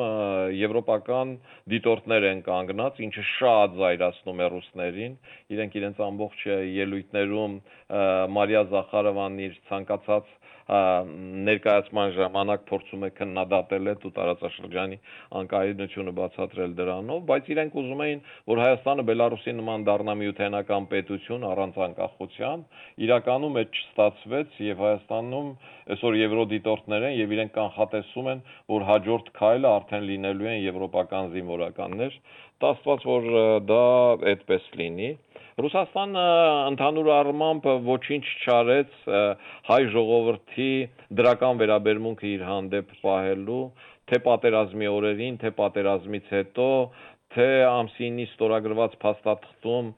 եվրոպական 0.58 1.34
դիտորդներ 1.74 2.28
են 2.32 2.42
կանգնած, 2.48 3.00
ինչը 3.08 3.24
շատ 3.38 3.78
զայրացնում 3.78 4.42
է 4.42 4.50
ռուսներին, 4.54 5.14
իրենք 5.54 5.78
իրենց 5.78 6.02
ամբողջ 6.08 6.44
ելույթներում 6.78 7.56
Մարիա 8.38 8.62
Զախարովան 8.74 9.40
իր 9.48 9.58
ցանկացած 9.70 10.36
ներկայացման 10.68 12.10
ժամանակ 12.12 12.64
փորձում 12.68 13.04
է 13.06 13.08
քննադատել 13.18 13.90
այդ 13.92 14.02
ու 14.04 14.10
տարածաշրջանի 14.18 14.98
անկայունությունը 15.40 16.12
բացատրել 16.18 16.74
դրանով, 16.80 17.22
բայց 17.30 17.48
իրենք 17.54 17.78
ուզում 17.82 18.02
էին, 18.04 18.20
որ 18.52 18.60
Հայաստանը 18.64 19.04
Բելարուսի 19.08 19.54
նման 19.60 19.86
դառնա 19.88 20.14
միութենական 20.22 20.88
պետություն 20.92 21.46
առանց 21.48 21.78
անկախության, 21.88 22.66
իրականում 23.08 23.56
այդ 23.62 23.78
չստացվեց 23.78 24.60
եւ 24.68 24.82
Հայաստանում 24.84 25.48
այսօր 25.96 26.18
եվրոդիտորդներ 26.20 27.08
են 27.08 27.16
եւ 27.16 27.32
իրենք 27.38 27.54
կանխատեսում 27.56 28.28
են, 28.28 28.44
որ 28.76 28.86
հաջորդ 28.92 29.32
քայլը 29.40 29.72
արդեն 29.78 30.04
լինելու 30.12 30.52
են 30.52 30.60
եվրոպական 30.68 31.32
զինվորականներ, 31.32 32.20
տաստված 32.58 33.04
որ 33.08 33.26
դա 33.70 33.82
այդպես 34.34 34.64
լինի 34.82 35.10
Ռուսաստանը 35.58 36.24
ընդհանուր 36.70 37.08
առմամբ 37.16 37.64
ոչինչ 37.86 38.24
չարեց 38.46 38.98
հայ 39.68 39.78
ժողովրդի 39.94 40.72
դրական 41.18 41.62
վերաբերմունքը 41.62 42.28
իր 42.28 42.44
հանդեպ 42.46 42.92
պահելու 43.02 43.62
թե 44.08 44.20
պատերազմի 44.24 44.88
օրերին, 44.88 45.38
թե 45.42 45.50
պատերազմից 45.58 46.30
հետո, 46.32 46.68
թե 47.34 47.46
ամսինի 47.68 48.24
ստորագրված 48.30 48.94
փաստաթղթում 49.02 49.90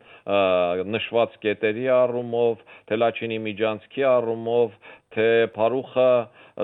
նշված 0.94 1.36
կետերի 1.44 1.86
առումով, 1.94 2.64
թե 2.88 2.98
Լաչինի 2.98 3.38
միջանցքի 3.44 4.06
առումով, 4.10 4.74
թե 5.14 5.28
Փարուխը 5.54 6.10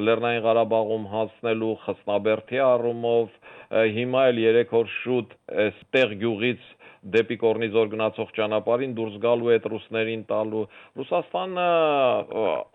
Լեռնային 0.06 0.42
Ղարաբաղում 0.46 1.06
հասնելու 1.12 1.76
խսնաբերթի 1.84 2.60
առումով, 2.66 3.38
հիմա 3.96 4.24
էլ 4.32 4.42
3 4.56 4.74
օր 4.80 4.90
շուտ 4.96 5.38
այստեղ 5.66 6.18
գյուղից 6.24 6.66
դեպի 7.14 7.36
Կորնիզոր 7.42 7.90
գնացող 7.92 8.30
ճանապարհին 8.36 8.94
դուրս 8.98 9.16
գալու 9.22 9.50
այդ 9.54 9.68
ռուսներին 9.72 10.22
տալու 10.30 10.64
Ռուսաստանը 11.00 11.66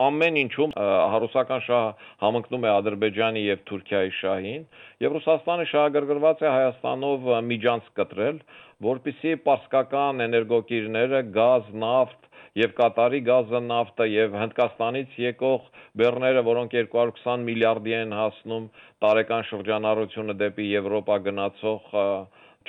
ամեն 0.08 0.40
ինչում 0.42 0.76
հարուսական 1.16 1.64
շահ 1.68 1.88
համընկնում 2.24 2.68
է 2.68 2.72
Ադրբեջանի 2.72 3.46
եւ 3.46 3.64
Թուրքիայի 3.72 4.16
շահին 4.22 4.66
եւ 5.06 5.16
Ռուսաստանը 5.18 5.68
շահագրգռված 5.72 6.44
է 6.46 6.52
Հայաստանով 6.56 7.32
միջանց 7.52 7.94
կտրել 8.02 8.42
որpիսի 8.82 9.38
պարսկական 9.46 10.26
էներգոկիրները 10.26 11.22
գազ, 11.36 11.68
նավթ 11.84 12.30
եւ 12.60 12.74
Կատարի 12.78 13.20
գազը, 13.28 13.60
նավթը 13.68 14.08
եւ 14.12 14.34
Հնդկաստանից 14.42 15.18
եկող 15.24 15.68
բեռները, 16.02 16.44
որոնք 16.50 16.76
220 16.82 17.46
միլիարդի 17.48 17.96
են 18.02 18.16
հասնում 18.18 18.68
տարեկան 19.06 19.48
շրջանառությունը 19.52 20.38
դեպի 20.42 20.70
Եվրոպա 20.72 21.20
գնացող 21.30 21.92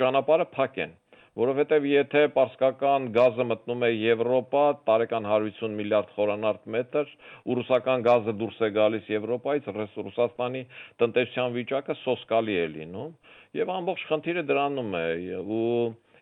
ճանապարհը 0.02 0.50
փակ 0.58 0.82
են 0.86 0.98
որովհետև 1.40 1.86
եթե 1.88 2.22
պարսկական 2.34 3.06
գազը 3.14 3.44
մտնում 3.48 3.84
է 3.86 3.90
Եվրոպա, 3.92 4.64
տարեկան 4.88 5.28
150 5.30 5.76
միլիարդ 5.78 6.10
խորանարդ 6.16 6.66
մետր, 6.74 7.14
ու 7.48 7.56
ռուսական 7.58 8.04
գազը 8.04 8.34
դուրս 8.42 8.58
է 8.68 8.70
գալիս 8.76 9.08
Եվրոպայից, 9.14 9.70
Ռուսաստանի 10.08 10.62
տնտեսության 11.00 11.56
վիճակը 11.56 11.96
սոսկալի 12.02 12.58
է 12.60 12.66
լինում, 12.76 13.14
եւ 13.62 13.72
ամբողջ 13.78 14.06
խնդիրը 14.12 14.44
դրանում 14.52 14.96
է 15.00 15.06
ու 15.40 15.72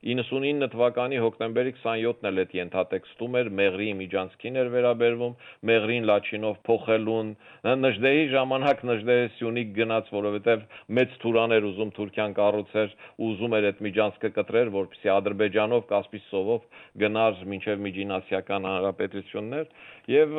99 0.01 0.69
թվականի 0.73 1.17
հոկտեմբերի 1.21 1.73
27-ն 1.77 2.29
էլ 2.31 2.39
այդ 2.41 2.53
ենթատեքստում 2.57 3.35
էր 3.41 3.49
Մեղրի 3.59 3.89
միջանցքին 3.99 4.55
էր 4.61 4.71
վերաբերվում, 4.75 5.35
Մեղրին 5.71 6.07
Լաչինով 6.11 6.55
փոխելուն, 6.69 7.33
Նժդեի 7.83 8.23
ժամանակ 8.33 8.81
Նժդեը 8.91 9.27
Սյունիք 9.35 9.75
գնաց, 9.77 10.09
որովհետև 10.17 10.65
մեծ 11.01 11.19
թուրան 11.21 11.55
էր 11.59 11.69
ուզում 11.69 11.93
Թուրքիան 12.01 12.37
կառուցեր, 12.41 12.97
ուզում 13.29 13.57
էր 13.61 13.69
այդ 13.71 13.85
միջանցքը 13.91 14.33
կտրեր, 14.41 14.73
որպեսզի 14.81 15.13
Ադրբեջանով, 15.21 15.85
Կասպից 15.93 16.25
ծովով 16.33 16.65
գնար 17.05 17.45
մինչև 17.53 17.85
Միջինասիական 17.91 18.71
հանրապետություններ, 18.71 19.69
եւ 20.17 20.35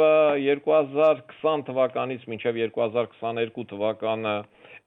2020 0.50 1.66
թվականից 1.70 2.28
մինչև 2.34 2.62
2022 2.66 3.70
թվականը 3.76 4.36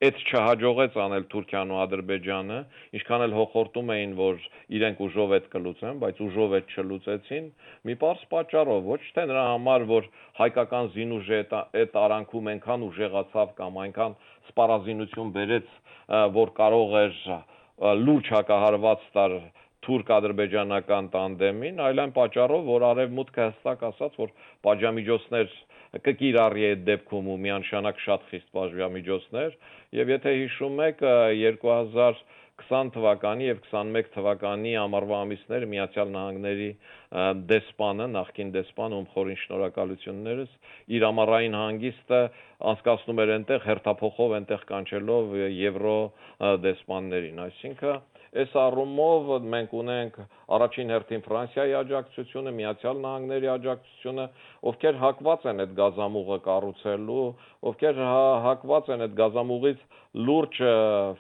Այդ 0.05 0.19
չհաջողեց 0.29 0.97
անել 1.01 1.25
Թուրքիան 1.33 1.71
ու 1.73 1.79
Ադրբեջանը, 1.81 2.57
ինչքան 2.99 3.23
էլ 3.25 3.35
հոխորտում 3.39 3.93
էին, 3.95 4.11
որ 4.19 4.43
իրենք 4.77 4.99
ուժով 5.07 5.33
այդ 5.37 5.47
կլուծեն, 5.55 6.01
բայց 6.03 6.21
ուժով 6.25 6.57
այդ 6.59 6.75
չլուծեցին, 6.75 7.47
մի 7.89 7.97
པարս 8.03 8.27
պատճառով, 8.35 8.83
ոչ 8.91 9.01
թե 9.17 9.25
նրա 9.31 9.45
համար, 9.55 9.87
որ 9.95 10.09
հայկական 10.43 10.91
զինուժը 10.99 11.41
այդ 11.81 11.99
արանքում 12.05 12.53
այնքան 12.53 12.87
ուժեղացավ 12.91 13.55
կամ 13.65 13.81
այնքան 13.85 14.17
սպառազինություն 14.53 15.35
բերեց, 15.39 15.75
որ 16.37 16.55
կարող 16.61 16.97
էր 17.05 17.19
լուրջ 18.05 18.29
հակահարված 18.35 19.07
տար 19.15 19.39
թուրք-ադրբեջանական 19.87 21.09
տանդեմին, 21.15 21.81
այլ 21.85 22.03
այն 22.05 22.13
պատճառով, 22.19 22.69
որ 22.71 22.87
արևմուտքը 22.91 23.47
հստակ 23.49 23.85
ասաց, 23.91 24.19
որ 24.25 24.35
պատժամիջոցներ 24.67 25.57
կկիրառի 26.05 26.65
այդ 26.69 26.87
դեպքում 26.89 27.27
ու 27.31 27.41
միանշանակ 27.45 28.01
շատ 28.05 28.31
խիստ 28.31 28.49
պատժամիջոցներ, 28.57 29.59
եւ 29.95 30.15
եթե 30.15 30.33
հիշում 30.41 30.81
եք 30.89 31.05
2020 32.55 32.91
թվականի 32.95 33.47
եւ 33.51 33.61
21 33.67 34.11
թվականի 34.15 34.73
ամառվա 34.81 35.21
ամիսները 35.25 35.69
Միացյալ 35.75 36.11
Նահանգների 36.15 36.69
դեսպանը, 37.51 38.07
նախկին 38.15 38.53
դեսպանը, 38.55 38.99
ում 39.03 39.09
խորին 39.15 39.41
շնորհակալություններս, 39.45 40.53
իր 40.99 41.07
ամառային 41.11 41.57
հանգիստը 41.59 42.21
անցկացնում 42.75 43.23
էր 43.25 43.33
այնտեղ 43.35 43.65
հերթափոխով 43.69 44.37
այնտեղ 44.39 44.67
կանչելով 44.71 45.35
եվրո 45.55 45.99
դեսպաններին, 46.65 47.43
այսինքն 47.45 48.14
Այս 48.35 48.55
առումով 48.59 49.29
մենք 49.47 49.75
ունենք 49.79 50.17
առաջին 50.57 50.89
հերթին 50.91 51.21
Ֆրանսիայի 51.25 51.75
աջակցությունը, 51.81 52.53
Միացյալ 52.59 53.03
Նահանգների 53.05 53.51
աջակցությունը, 53.53 54.25
ովքեր 54.71 54.99
հակված 55.03 55.47
են 55.53 55.63
այդ 55.65 55.77
գազամուղը 55.79 56.39
կառուցելու, 56.47 57.27
ովքեր 57.71 58.01
հակված 58.47 58.91
են 58.95 59.05
այդ 59.07 59.15
գազամուղից 59.21 59.85
լուրջ 60.15 60.59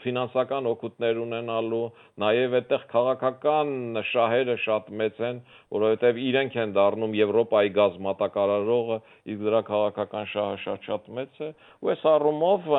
ֆինանսական 0.02 0.68
օգուտներ 0.70 1.22
ունենալու, 1.22 1.84
նաև 2.24 2.58
այդտեղ 2.58 2.84
քաղաքական 2.94 4.02
շահերը 4.10 4.58
շատ 4.64 4.90
մեծ 5.02 5.22
են, 5.30 5.40
որովհետև 5.74 6.20
իրենք 6.24 6.58
են 6.64 6.74
դառնում 6.78 7.16
Եվրոպայի 7.20 7.72
գազ 7.78 7.96
մատակարարողը, 8.10 9.00
իսկ 9.34 9.48
դրա 9.48 9.62
քաղաքական 9.70 10.28
շահը 10.34 10.60
շատ-շատ 10.66 11.10
մեծ 11.18 11.42
է, 11.46 11.50
ու 11.82 11.94
այս 11.94 12.06
առումով 12.14 12.70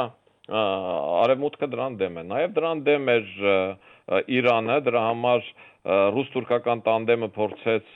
արևմուտքը 0.46 1.68
դրան 1.74 1.96
դեմ 2.00 2.18
է։ 2.22 2.24
Նաև 2.30 2.52
դրան 2.56 2.82
դեմ 2.86 3.08
էր 3.16 3.30
Իրանը, 4.06 4.80
դրա 4.86 5.04
համար 5.10 5.48
ռուս-թուրքական 6.16 6.82
տանդեմը 6.86 7.30
փորձեց 7.36 7.94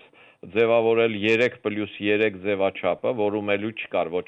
ձևավորել 0.55 1.15
3+3 1.19 2.39
ձևաչափը, 2.45 3.11
որում 3.19 3.49
ելու 3.55 3.71
չկար 3.75 4.11
ոչ 4.13 4.27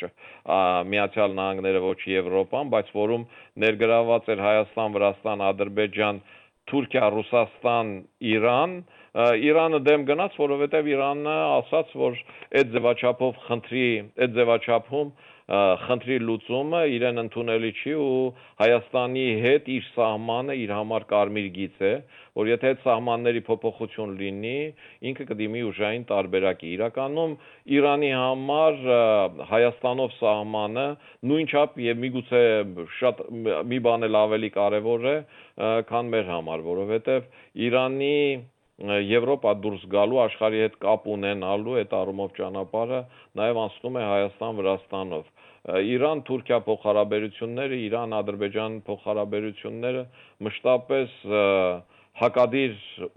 Միացյալ 0.91 1.35
Նահանգները, 1.37 1.81
ոչ 1.85 1.99
Եվրոպան, 2.11 2.71
բայց 2.73 2.91
որում 2.97 3.23
ներգրաված 3.63 4.31
էր 4.35 4.43
Հայաստան, 4.45 4.95
Վրաստան, 4.97 5.43
Ադրբեջան, 5.51 6.21
Թուրքիա, 6.71 7.05
Ռուսաստան, 7.15 7.93
Իրան, 8.31 8.75
Իրանը 9.51 9.79
դեմ 9.87 10.03
գնաց, 10.07 10.35
որովհետև 10.39 10.91
Իրանը 10.91 11.37
ասաց, 11.61 11.95
որ 12.01 12.19
այդ 12.59 12.75
ձևաչափով 12.75 13.39
խնդրի, 13.47 13.87
այդ 14.21 14.35
ձևաչափում 14.37 15.09
խնդրի 15.51 16.17
լուծումը 16.23 16.81
իրեն 16.95 17.21
ընդունելի 17.25 17.71
չի 17.81 17.93
ու 17.99 18.19
Հայաստանի 18.61 19.23
հետ 19.43 19.65
իր 19.73 19.87
սահմանը 19.95 20.55
իր 20.61 20.71
համար 20.77 21.05
կարմիր 21.09 21.49
գիծ 21.57 21.81
է, 21.87 21.91
որ 22.39 22.51
եթե 22.51 22.69
այդ 22.71 22.85
սահմանների 22.85 23.41
փոփոխություն 23.49 24.13
լինի, 24.21 24.53
ինքը 25.11 25.27
կդիմի 25.31 25.63
ուժային 25.71 26.05
տարբերակի։ 26.11 26.71
Իրականում 26.77 27.35
Իրանի 27.79 28.13
համար 28.21 28.79
Հայաստանով 29.51 30.15
սահմանը 30.21 30.87
նույնչափ 31.31 31.77
եւ 31.89 32.01
միգուցե 32.05 32.45
շատ 33.01 33.21
մի 33.73 33.83
բան 33.89 34.07
էլ 34.07 34.21
ավելի 34.21 34.53
կարեւոր 34.55 35.11
է, 35.11 35.17
քան 35.91 36.15
մեր 36.15 36.33
համար, 36.37 36.65
որովհետեւ 36.71 37.29
Իրանի 37.67 38.17
Եվրոպա 38.81 39.51
դուրս 39.61 39.81
գալու 39.93 40.19
աշխարհի 40.23 40.61
հետ 40.63 40.77
կապ 40.81 41.03
ունենալու 41.15 41.75
այդ 41.81 41.91
առումով 41.97 42.31
ճանապարհը 42.37 43.01
նաև 43.41 43.59
անցնում 43.63 43.99
է 44.01 44.05
Հայաստան-Վրաստանով։ 44.11 45.27
Իրան-Թուրքիա 45.61 46.57
փոխհարաբերությունները, 46.65 47.77
Իրան-Ադրբեջան 47.87 48.77
փոխհարաբերությունները 48.87 50.03
մշտապես 50.47 51.17
հակադիր 52.21 52.73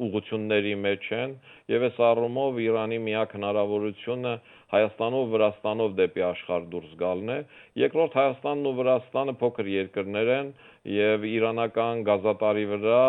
ուղությունների 0.06 0.74
մեջ 0.82 1.06
են 1.18 1.32
եւ 1.72 1.86
այս 1.88 1.96
առումով 2.08 2.60
Իրանի 2.64 2.98
միակ 3.06 3.32
հնարավորությունը 3.38 4.34
Հայաստանով 4.74 5.32
Վրաստանով 5.34 5.96
դեպի 5.98 6.24
աշխարհ 6.28 6.68
դուրս 6.74 6.92
գալն 7.00 7.32
է։ 7.34 7.38
Երկրորդ 7.84 8.16
Հայաստանն 8.20 8.68
ու 8.70 8.74
Վրաստանը 8.78 9.34
փոքր 9.40 9.70
երկրներ 9.74 10.30
են 10.36 10.52
եւ 10.84 11.22
իրանական 11.24 12.02
գազատարի 12.04 12.64
վրա 12.68 13.04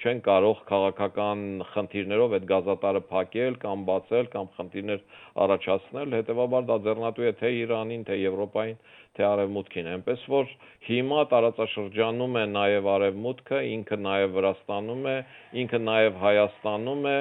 չեն 0.00 0.20
կարող 0.24 0.60
քաղաքական 0.68 1.42
խնդիրներով 1.74 2.36
այդ 2.38 2.46
գազատարը 2.48 3.02
փակել 3.10 3.58
կամ 3.64 3.82
բացել 3.88 4.30
կամ 4.32 4.48
խնդիրներ 4.56 5.02
առաջացնել, 5.44 6.16
հետեւաբար 6.18 6.66
դա 6.70 6.78
ձեռնատու 6.88 7.28
է 7.28 7.32
թե 7.42 7.52
Իրանին, 7.58 8.06
թե 8.08 8.18
Եվրոպային, 8.22 8.80
թե 9.18 9.28
Արևմուտքին, 9.28 9.92
այնպես 9.92 10.26
որ 10.32 10.56
հիմա 10.88 11.20
տարածաշրջանում 11.34 12.38
է 12.38 12.44
նաև 12.56 12.90
Արևմուտքը, 12.96 13.62
ինքը 13.76 14.00
նաև 14.08 14.36
Վրաստանում 14.38 15.08
է, 15.12 15.16
ինքը 15.64 15.80
նաև 15.84 16.20
Հայաստանում 16.24 17.08
է, 17.12 17.18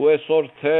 ու 0.00 0.12
այսօր 0.16 0.52
թե 0.64 0.78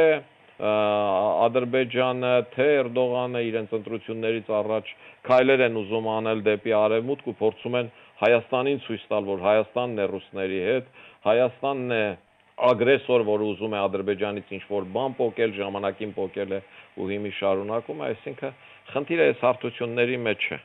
Ադրբեջանը, 0.60 2.32
թե 2.52 2.64
Էրդողանը 2.80 3.40
իրենց 3.48 3.70
ընտրություններից 3.78 4.50
առաջ 4.60 4.90
քայլեր 5.24 5.62
են 5.66 5.78
ուզում 5.80 6.08
անել 6.14 6.42
դեպի 6.48 6.74
արևմուտք 6.80 7.30
ու 7.32 7.36
փորձում 7.40 7.78
են 7.80 7.88
Հայաստանին 8.20 8.80
ցույց 8.86 9.04
տալ, 9.10 9.28
որ 9.30 9.44
Հայաստանն 9.46 10.00
է 10.00 10.06
ռուսների 10.10 10.60
հետ, 10.66 10.90
Հայաստանն 11.26 11.94
է 11.96 12.04
ագրեսոր, 12.70 13.24
որը 13.24 13.46
ուզում 13.54 13.76
է 13.76 13.78
Ադրբեջանից 13.80 14.50
ինչ-որ 14.56 14.88
բան 14.96 15.14
փոկել, 15.20 15.54
ժամանակին 15.56 16.12
փոկել 16.16 16.50
է 16.56 16.60
ու 17.00 17.06
հիմի 17.10 17.32
շարունակում 17.40 18.00
է, 18.00 18.10
այսինքն 18.10 18.58
խնդիրը 18.90 19.28
այս 19.30 19.44
հարթությունների 19.46 20.18
մեջ 20.26 20.48
է։ 20.50 20.58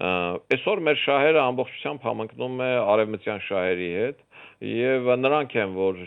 Այսօր 0.00 0.82
մեր 0.86 0.98
շահերը 1.00 1.40
ամբողջությամբ 1.44 2.04
համընկնում 2.08 2.60
է 2.64 2.70
արևմտյան 2.90 3.40
շահերի 3.46 3.88
հետ, 4.00 4.20
եւ 4.60 5.06
նրանք 5.16 5.54
են 5.56 5.70
որ 5.72 6.00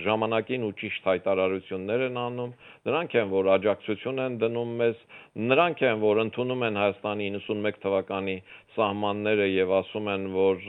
ժամանակին 0.00 0.62
ու 0.64 0.70
ճիշտ 0.80 1.08
հայտարարություններ 1.10 2.04
են 2.06 2.14
անում 2.16 2.52
նրանք 2.88 3.16
են 3.20 3.26
որ 3.32 3.50
աջակցություն 3.54 4.22
են 4.24 4.38
դնում 4.40 4.70
մեզ 4.80 5.02
նրանք 5.52 5.82
են 5.90 6.00
որ 6.00 6.20
ընդունում 6.22 6.64
են 6.68 6.80
Հայաստանի 6.80 7.26
91 7.36 7.82
թվականի 7.84 8.36
սահմանները 8.78 9.46
եւ 9.52 9.74
ասում 9.82 10.10
են 10.14 10.26
որ 10.38 10.64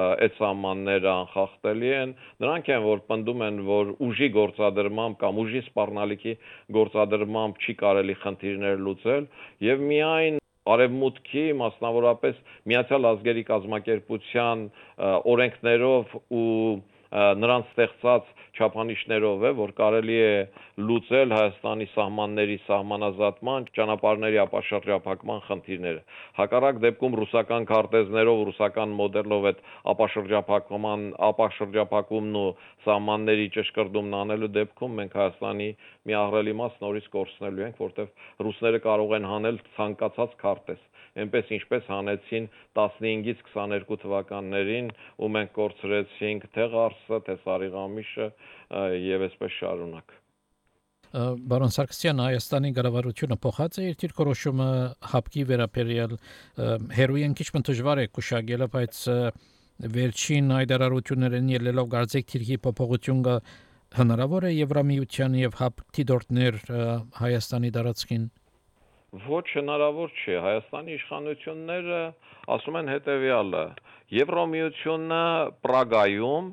այդ 0.00 0.36
սահմանները 0.40 1.10
անխախտելի 1.12 1.94
են 2.00 2.12
նրանք 2.44 2.70
են 2.74 2.84
որ 2.88 3.02
պնդում 3.12 3.46
են 3.46 3.62
որ 3.70 3.94
ուժի 4.08 4.28
գործադրմամբ 4.36 5.18
կամ 5.22 5.40
ուժի 5.44 5.64
սպառնալիքի 5.68 6.36
գործադրմամբ 6.80 7.64
չի 7.64 7.74
կարելի 7.84 8.20
խնդիրներ 8.26 8.84
լուծել 8.86 9.26
եւ 9.70 9.84
միայն 9.90 10.40
արևմուտքի 10.70 11.44
մասնավորապես 11.60 12.40
Միացյալ 12.70 13.06
Ազգերի 13.10 13.44
կազմակերպության 13.50 14.64
օրենքներով 15.32 16.16
ու 16.40 16.48
նրանց 17.10 17.70
ստեղծած 17.74 18.28
չափանիշներով 18.54 19.44
է, 19.48 19.50
որ 19.58 19.72
կարելի 19.78 20.16
է 20.22 20.34
լուծել 20.86 21.32
Հայաստանի 21.34 21.86
սահմանների 21.94 22.56
սահմանազատման, 22.66 23.66
ճանապարհների 23.78 24.38
ապաշրջափակման 24.44 25.40
խնդիրները։ 25.46 26.02
Հակառակ 26.40 26.80
դեպքում 26.84 27.16
ռուսական 27.20 27.66
քարտեզներով, 27.70 28.42
ռուսական 28.50 28.94
մոդելով 29.00 29.48
այդ 29.50 29.64
ապաշրջափակման, 29.94 31.06
ապաշրջափակումն 31.30 32.38
ու 32.42 32.46
սահմանների 32.86 33.48
ճշգրտումն 33.58 34.18
անելու 34.20 34.52
դեպքում 34.60 34.96
մենք 35.00 35.18
Հայաստանի 35.20 35.70
մի 36.06 36.18
ահռելի 36.20 36.56
մաս 36.62 36.78
նորից 36.84 37.10
կորցնելու 37.16 37.66
ենք, 37.70 37.82
որտեղ 37.86 38.14
ռուսները 38.46 38.84
կարող 38.86 39.18
են 39.20 39.28
հանել 39.34 39.60
ցանկացած 39.78 40.38
քարտեզ 40.44 40.86
այնպես 41.18 41.52
ինչպես 41.56 41.90
հանեցին 41.90 42.48
15-ից 42.78 43.44
22 43.50 44.00
թվականներին 44.04 44.90
ու 45.18 45.30
մենք 45.36 45.52
կորցրեցինք 45.58 46.48
թե 46.54 46.66
Ղարսը, 46.74 47.20
թե 47.26 47.36
Սարիղամիշը 47.44 48.26
եւ 49.10 49.28
այսպես 49.30 49.56
շարունակ 49.60 50.18
Բարոն 51.10 51.72
Սարգսյան 51.74 52.20
Հայաստանի 52.22 52.68
ղեկավարությունը 52.76 53.36
փոխած 53.42 53.78
է 53.82 53.86
իր 53.90 53.96
դիրքորոշումը 54.02 54.66
հապկի 55.10 55.42
վերաբերյալ 55.48 56.12
հերոյեն 57.00 57.34
քիչ 57.40 57.48
մը 57.56 57.62
դժվար 57.66 58.02
է 58.02 58.04
կուշագելը 58.14 58.68
բայց 58.76 59.00
վերջին 59.96 60.54
հայտարարություններն 60.54 61.50
ելելով 61.56 61.90
գարձեք 61.96 62.30
թիրքի 62.30 62.60
փոփոխություն 62.68 63.24
կա 63.26 63.36
հնարավոր 63.98 64.46
է 64.46 64.50
Եվրամիության 64.54 65.36
եւ 65.40 65.56
հապ 65.58 65.82
դիտորդներ 65.98 66.58
Հայաստանի 67.18 67.70
դարածքին 67.74 68.26
ոչ 69.10 69.44
հնարավոր 69.56 70.10
չէ. 70.22 70.34
Հայաստանի 70.46 70.92
իշխանությունները 70.96 72.00
ասում 72.56 72.76
են 72.80 72.90
հետեւյալը 72.94 73.62
Եվրոմիությունը 74.14 75.22
Պրագայում 75.66 76.50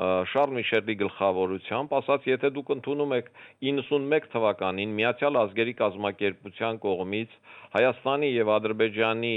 Շարլ 0.00 0.52
Միշելի 0.56 0.94
գլխավորությամբ 1.00 1.90
ասաց, 1.98 2.26
եթե 2.30 2.50
դուք 2.56 2.70
ընդունում 2.76 3.10
եք 3.18 3.26
91 3.68 4.28
թվականին 4.32 4.94
Միացյալ 4.96 5.38
Ազգերի 5.40 5.74
կազմակերպության 5.80 6.78
կողմից 6.84 7.34
Հայաստանի 7.74 8.30
եւ 8.32 8.52
Ադրբեջանի 8.54 9.34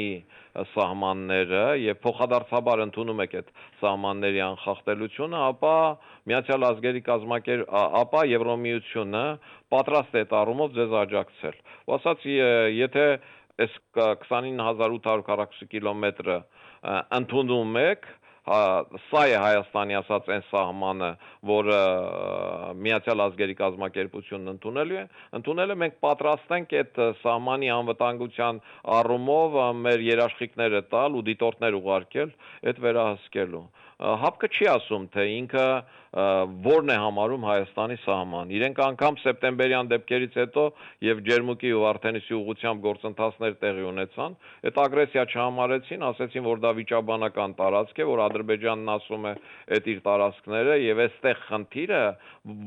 սահմանները 0.72 1.66
եւ 1.84 2.00
փոխադարձաբար 2.06 2.84
ընդունում 2.86 3.22
եք 3.26 3.36
այդ 3.42 3.52
սահմանների 3.84 4.42
անխախտելությունը, 4.48 5.44
ապա 5.52 5.76
Միացյալ 6.32 6.68
Ազգերի 6.72 7.04
կազմակերպ 7.12 7.78
ապա 8.04 8.26
Եվրոմիությունը 8.32 9.26
պատրաստ 9.76 10.20
է 10.24 10.26
տառումով 10.32 10.76
ձեզ 10.80 10.98
աջակցել։ 11.04 11.62
Ու 11.84 11.96
ասաց, 12.00 12.28
եթե 12.80 13.08
այս 13.64 13.80
29840 14.00 15.72
կիլոմետրը 15.74 16.38
ընդունում 17.20 17.82
եք, 17.84 18.08
սա 18.44 19.22
է 19.32 19.36
Հայաստանի 19.40 19.96
ասած 20.02 20.26
այն 20.36 20.42
սահմանը, 20.50 21.10
որը 21.48 21.78
Միացյալ 22.84 23.24
Ազգերի 23.26 23.56
կազմակերպությունն 23.62 24.52
ընդունելու 24.54 24.98
է, 25.00 25.04
ընդունելը 25.40 25.78
մենք 25.84 25.96
պատրաստ 26.04 26.52
ենք 26.58 26.76
այդ 26.82 27.00
սահմանի 27.24 27.72
անվտանգության 27.78 28.60
առումով 29.00 29.58
մեր 29.80 30.06
երաշխիքները 30.10 30.84
տալ 30.92 31.16
ու 31.16 31.26
դիտորդներ 31.32 31.80
ուղարկել 31.80 32.36
այդ 32.68 32.84
վերահսկելու։ 32.84 33.66
Հապկը 34.04 34.48
չի 34.52 34.66
ասում, 34.74 35.04
թե 35.14 35.24
ինքը 35.40 35.68
որն 36.14 36.92
է 36.94 36.96
համարում 37.02 37.46
Հայաստանի 37.48 37.96
սահման։ 38.04 38.52
Իրենք 38.54 38.80
անգամ 38.86 39.16
սեպտեմբերյան 39.24 39.88
դեպքերից 39.90 40.36
հետո 40.38 40.66
եւ 41.08 41.22
Ջերմուկի 41.26 41.72
ու 41.74 41.86
Արթենիսի 41.90 42.36
ուղությամբ 42.38 42.84
գործընթացներ 42.84 43.56
տեղի 43.64 43.86
ունեցան, 43.90 44.36
այդ 44.70 44.78
ագրեսիա 44.84 45.24
չհամարեցին, 45.34 46.06
ասեցին, 46.14 46.46
որ 46.54 46.62
դա 46.62 46.72
վիճաբանական 46.78 47.56
տարածք 47.58 47.98
է, 47.98 48.08
որ 48.14 48.22
Ադրբեջանն 48.30 48.94
ասում 48.94 49.26
է 49.26 49.34
այդ 49.74 49.90
իր 49.94 50.04
տարածքները 50.06 50.78
եւ 50.84 51.02
այստեղ 51.04 51.42
խնդիրը 51.50 52.04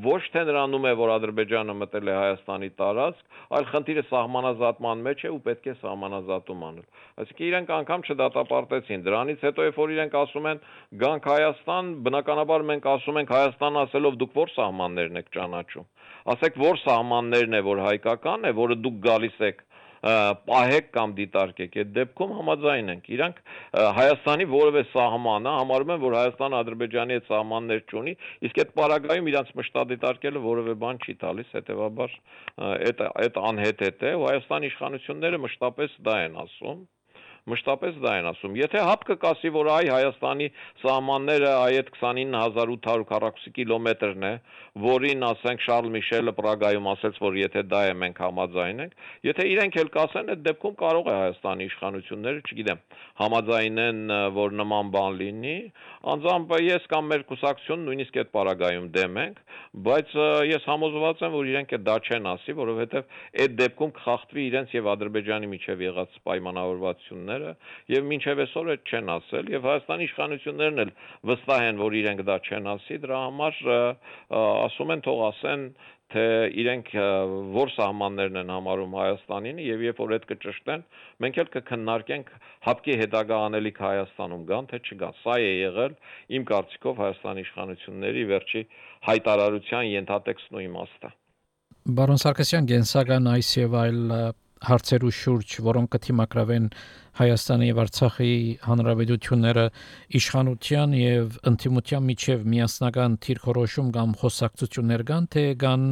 ոչ 0.07 0.21
թե 0.35 0.43
նրանում 0.51 0.87
է, 0.91 0.93
որ 0.97 1.13
Ադրբեջանը 1.15 1.77
մտել 1.87 2.07
է 2.11 2.15
Հայաստանի 2.17 2.69
տարածք, 2.83 3.25
այլ 3.47 3.67
խնդիրը 3.71 4.03
սահմանազատման 4.11 5.03
մեջ 5.07 5.23
է 5.23 5.31
ու 5.31 5.41
պետք 5.47 5.67
է 5.71 5.75
սահմանազատում 5.87 6.63
անել։ 6.67 6.87
Այսինքն 7.17 7.47
իրենք 7.47 7.69
անգամ 7.77 8.05
չդատապարտեցին։ 8.07 9.05
Դրանից 9.07 9.45
հետո 9.47 9.67
երբ 9.67 9.77
որ 9.77 9.93
իրենք 9.97 10.17
ասում 10.17 10.47
են 10.51 10.61
գանք 11.01 11.29
Հայաստան, 11.31 11.91
բնականաբար 12.07 12.65
մենք 12.67 12.89
ասում 12.97 13.19
ենք 13.21 13.36
Հայաստան 13.37 13.79
ասելով 13.83 14.19
դուք 14.23 14.37
ո՞ր 14.43 14.53
սահմաններն 14.57 15.21
եք 15.21 15.31
ճանաչում։ 15.37 15.87
Ասեք 16.33 16.59
ո՞ր 16.67 16.81
սահմաններն 16.83 17.57
է, 17.57 17.61
որ 17.67 17.83
հայկական 17.87 18.47
է, 18.49 18.53
որը 18.57 18.77
դուք 18.87 19.01
գալիս 19.07 19.41
եք 19.47 19.63
պահեք 20.05 20.89
կամ 20.93 21.13
դիտարկեք 21.17 21.77
այդ 21.81 21.93
դեպքում 21.95 22.33
համաձայն 22.37 22.91
ենք 22.93 23.07
իրանք 23.15 23.39
Հայաստանի 23.97 24.45
որևէ 24.51 24.83
սահմանը 24.91 25.53
համարում 25.57 25.93
են 25.95 26.01
որ 26.03 26.17
Հայաստանը 26.17 26.59
Ադրբեջանի 26.61 27.17
հետ 27.17 27.31
սահմաններ 27.31 27.81
չունի 27.91 28.13
իսկ 28.47 28.61
այդ 28.63 28.73
պարագայում 28.77 29.31
իրանք 29.31 29.55
մշտադիտարկելը 29.61 30.43
որևէ 30.45 30.75
բան 30.85 31.01
չի 31.01 31.17
տալիս 31.25 31.55
հետեւաբար 31.57 32.19
այդ 32.67 33.03
այդ 33.07 33.41
անհետ 33.51 33.83
է 33.87 34.13
ու 34.21 34.27
Հայաստանի 34.27 34.71
իշխանությունները 34.71 35.41
մշտապես 35.47 35.97
դա 36.07 36.19
են 36.27 36.39
ասում 36.45 36.85
մշտապես 37.47 37.99
դա 38.03 38.13
են 38.19 38.27
ասում։ 38.31 38.55
Եթե 38.59 38.81
հապկը 38.87 39.15
կասի, 39.23 39.51
որ 39.55 39.69
այ 39.71 39.89
Հայաստանի 39.93 40.47
սահմանները 40.83 41.51
այդ 41.57 41.91
29840 41.97 43.53
կիլոմետրն 43.57 44.27
է, 44.27 44.33
որին 44.83 45.25
ասենք 45.27 45.63
Շարլ 45.65 45.87
Միշելը 45.95 46.33
Պրագայում 46.37 46.89
ասեց, 46.91 47.19
որ 47.23 47.37
եթե 47.41 47.63
դա 47.71 47.81
է 47.87 47.93
մենք 48.01 48.19
համաձայն 48.23 48.83
ենք, 48.83 48.97
եթե 49.27 49.47
իրենք 49.53 49.77
էլ 49.81 49.91
կասեն, 49.95 50.31
այդ 50.33 50.43
դեպքում 50.47 50.75
կարող 50.81 51.07
է 51.07 51.15
Հայաստանի 51.17 51.67
իշխանությունները, 51.67 52.43
չգիտեմ, 52.47 52.83
համաձայնեն, 53.21 54.01
որ 54.37 54.57
նման 54.61 54.91
բան 54.97 55.17
լինի, 55.21 55.55
անձամբ 56.13 56.53
ես 56.67 56.85
կամ 56.91 57.09
մեր 57.11 57.25
կուսակցություն 57.31 57.85
նույնիսկ 57.87 58.19
այդ 58.21 58.31
պարագայում 58.37 58.87
դեմ 58.97 59.19
ենք, 59.23 59.41
բայց 59.87 60.13
ես 60.51 60.67
համոզված 60.67 61.23
եմ, 61.27 61.33
որ 61.37 61.51
իրենք 61.53 61.75
դա 61.87 61.97
չեն 62.07 62.29
ասի, 62.33 62.55
որովհետև 62.57 63.17
այդ 63.43 63.57
դեպքում 63.61 63.93
կխախտվի 63.97 64.45
իրենց 64.47 64.75
եւ 64.77 64.89
Ադրբեջանի 64.93 65.51
միջև 65.53 65.83
եղած 65.87 66.17
պայմանավորվածությունները 66.27 67.36
եւ 67.93 68.07
մինչեւ 68.11 68.41
այսօր 68.45 68.71
այդ 68.73 68.91
չեն 68.91 69.11
ասել 69.17 69.51
եւ 69.53 69.67
Հայաստանի 69.67 70.07
իշխանություններն 70.07 70.83
էլ 70.83 70.93
վստահ 71.31 71.67
են, 71.67 71.81
որ 71.83 71.99
իրենք 72.01 72.23
դա 72.27 72.39
չեն 72.47 72.71
ասի, 72.73 72.99
դրա 73.03 73.19
համար 73.27 73.61
ասում 74.37 74.95
են 74.97 75.05
թող 75.07 75.23
ասեն 75.27 75.69
թե 76.13 76.23
իրենք 76.61 76.91
որ 77.51 77.71
սահմաններն 77.75 78.39
են 78.41 78.51
համարում 78.53 78.93
Հայաստանին 78.95 79.57
եւ 79.59 79.81
երբ 79.83 79.97
որ 79.99 80.13
այդ 80.17 80.27
կճշտեն 80.29 80.85
մենք 81.23 81.39
էլ 81.43 81.49
կքննարկենք 81.55 82.29
հապկի 82.67 82.95
հետագա 83.01 83.39
անելիք 83.47 83.81
Հայաստանում 83.83 84.45
կան 84.51 84.69
թե 84.71 84.79
չկան 84.87 85.19
սա 85.19 85.35
է 85.43 85.51
եղել 85.51 85.97
իմ 86.39 86.47
կարծիքով 86.53 87.03
Հայաստանի 87.03 87.45
իշխանությունների 87.47 88.25
վերջի 88.31 88.63
հայտարարության 89.11 89.89
ենթատեքստն 89.97 90.59
ու 90.61 90.65
իմաստը 90.67 91.11
Բարոն 91.97 92.23
Սարգսյան 92.23 92.71
գենսական 92.71 93.31
այս 93.35 93.51
եւ 93.57 93.75
այլ 93.83 94.01
հարցերու 94.67 95.11
շուրջ, 95.17 95.57
որոնք 95.67 95.91
կթիմակրավեն 95.95 96.69
Հայաստանի 97.17 97.67
եւ 97.69 97.81
Արցախի 97.83 98.31
հանրապետությունները 98.67 99.65
իշխանության 100.19 100.95
եւ 100.97 101.37
ընդդիմության 101.51 102.07
միջև 102.07 102.47
միասնական 102.53 103.19
թիրքորոշում 103.27 103.91
կամ 103.97 104.15
խոսակցություններ 104.21 105.05
կան, 105.11 105.29
թե 105.33 105.45
կան 105.65 105.85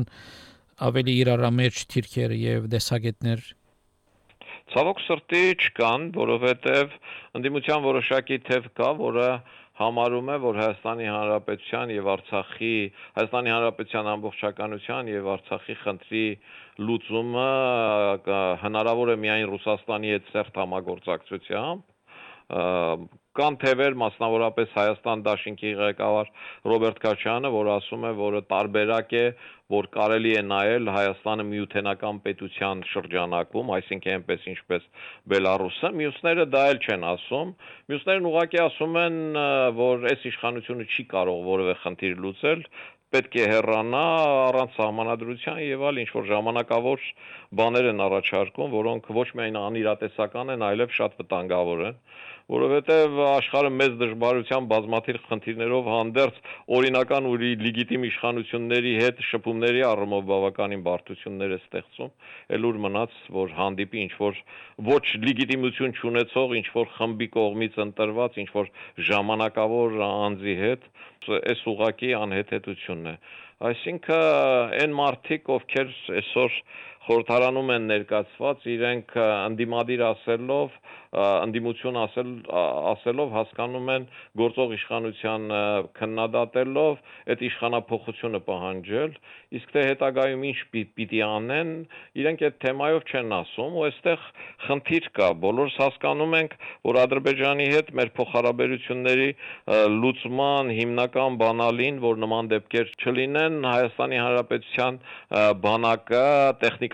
ավելի 0.89 1.13
իրարամերջ 1.25 1.85
թիրքեր 1.93 2.35
եւ 2.45 2.67
դեսագետներ 2.75 3.45
Ցավոք 4.73 5.01
սրտի 5.05 5.43
չկան, 5.61 6.05
որովհետև 6.15 6.93
ընդդիմության 7.37 7.83
որոշակի 7.85 8.37
թեվ 8.49 8.63
կա, 8.79 8.87
որը 8.97 9.27
համարում 9.75 10.29
է, 10.31 10.37
որ 10.45 10.59
Հայաստանի 10.61 11.07
Հանրապետության 11.11 11.91
եւ 11.95 12.05
Արցախի 12.13 12.75
Հայաստանի 13.17 13.53
Հանրապետության 13.55 14.09
ամբողջականության 14.13 15.09
եւ 15.11 15.27
Արցախի 15.35 15.75
խնդրի 15.81 16.27
լուծումը 16.85 17.49
հնարավոր 18.63 19.11
է 19.11 19.17
միայն 19.25 19.45
Ռուսաստանի 19.51 20.15
հետ 20.15 20.31
ծերտ 20.31 20.55
համագործակցությամբ 20.63 21.81
կան 23.35 23.55
թևեր, 23.59 23.95
մասնավորապես 23.99 24.69
Հայաստան 24.75 25.23
Դաշինքի 25.25 25.71
ղեկավար 25.79 26.29
Ռոբերտ 26.71 27.01
Քաչյանը, 27.03 27.51
որ 27.55 27.69
ասում 27.73 28.05
է, 28.07 28.11
որը 28.19 28.41
տարբերակ 28.51 29.15
է, 29.19 29.23
որ 29.75 29.89
կարելի 29.95 30.31
է 30.39 30.43
նայել 30.45 30.91
Հայաստանը 30.95 31.45
միութենական 31.49 32.21
պետության 32.25 32.83
շրջանակում, 32.91 33.71
այսինքն 33.75 34.15
այնպես 34.15 34.47
ինչպես 34.55 34.87
Բելարուսը, 35.35 35.91
մյուսները 35.99 36.45
դա 36.55 36.63
էլ 36.71 36.81
չեն 36.85 37.07
ասում։ 37.11 37.53
Մյուսներն 37.91 38.29
ուղղակի 38.31 38.61
ասում 38.65 38.99
են, 39.03 39.21
որ 39.83 40.09
այս 40.15 40.27
իշխանությունը 40.31 40.85
չի 40.95 41.07
կարող 41.15 41.41
որևէ 41.49 41.79
խնդիր 41.83 42.19
լուծել, 42.25 42.61
պետք 43.15 43.35
է 43.39 43.43
հեռանա 43.47 44.05
առանց 44.45 44.71
սահմանադրության 44.75 45.59
եւ 45.63 45.83
այլ 45.87 45.99
ինչ 46.03 46.07
որ 46.15 46.25
ժամանակավոր 46.29 47.03
բաներ 47.55 47.89
են 47.91 48.01
առաջարկում, 48.05 48.73
որոնք 48.75 49.11
ոչ 49.15 49.27
միայն 49.39 49.59
անիրատեսական 49.61 50.51
են, 50.55 50.65
այլև 50.67 50.95
շատ 50.97 51.19
վտանգավոր 51.21 51.83
են 51.89 51.99
որովհետև 52.53 53.15
աշխարհը 53.25 53.69
մեծ 53.75 53.93
դժվարության 54.01 54.65
բազմաթիվ 54.69 55.17
խնդիրներով 55.29 55.87
հանդերձ 55.89 56.35
օրինական 56.77 57.29
ու 57.29 57.37
լեգիտիմ 57.41 58.05
իշխանությունների 58.09 58.91
հետ 59.01 59.23
շփումների 59.29 59.81
առումով 59.89 60.27
բավականին 60.29 60.83
բարդություններ 60.85 61.55
է 61.55 61.59
ստեղծում, 61.63 62.11
ելուր 62.57 62.77
մնաց, 62.85 63.15
որ 63.39 63.55
հանդիպի 63.61 64.03
ինչ 64.05 64.13
որ 64.21 64.43
ոչ 64.91 65.05
լեգիտիմություն 65.25 65.95
չունեցող 65.97 66.55
ինչ 66.61 66.67
որ 66.75 66.93
խմբի 66.99 67.29
կողմից 67.33 67.79
ընտրված 67.85 68.37
ինչ 68.45 68.49
որ 68.59 68.69
ժամանակավոր 69.09 69.97
անձի 70.05 70.55
հետ, 70.61 70.85
այս 71.41 71.65
ուղակի 71.73 72.13
անհեթեթությունն 72.21 73.09
է։ 73.09 73.17
Այսինքն 73.65 74.23
այն 74.83 74.93
մարդիկ, 74.99 75.49
ովքեր 75.55 75.91
այսօր 76.19 76.57
խորհրդարանում 77.05 77.71
են 77.75 77.87
ներկայացված, 77.91 78.67
իրենք 78.75 79.17
անդիմադիր 79.25 80.05
ասելով 80.09 80.77
ընդդիմություն 81.15 81.97
ասել 82.01 82.31
ասելով 82.91 83.29
հասկանում 83.35 83.89
են 83.93 84.05
գործող 84.41 84.73
իշխանության 84.75 85.45
քննադատելով 85.99 86.97
այդ 87.31 87.43
իշխանապողությունը 87.49 88.41
պահանջել 88.49 89.13
իսկ 89.59 89.71
թե 89.75 89.83
հետագայում 89.85 90.43
ինչ 90.49 90.57
պիտի 90.75 91.21
անեն 91.27 91.71
իրենք 92.19 92.43
այդ 92.49 92.57
թեմայով 92.65 93.07
չեն 93.11 93.35
ասում 93.39 93.77
ու 93.79 93.85
այստեղ 93.85 94.25
խնդիր 94.65 95.07
կա 95.19 95.29
բոլորս 95.45 95.77
հասկանում 95.85 96.35
ենք 96.41 96.57
որ 96.89 96.99
ադրբեջանի 97.05 97.67
հետ 97.75 97.93
մեր 97.99 98.11
փոխհարաբերությունների 98.19 99.29
լուծման 99.95 100.73
հիմնական 100.79 101.39
բանալին 101.45 102.01
որ 102.03 102.21
նման 102.25 102.51
դեպքեր 102.55 102.93
չլինեն 103.05 103.57
Հայաստանի 103.71 104.21
Հանրապետության 104.25 104.99
բանակը 105.65 106.25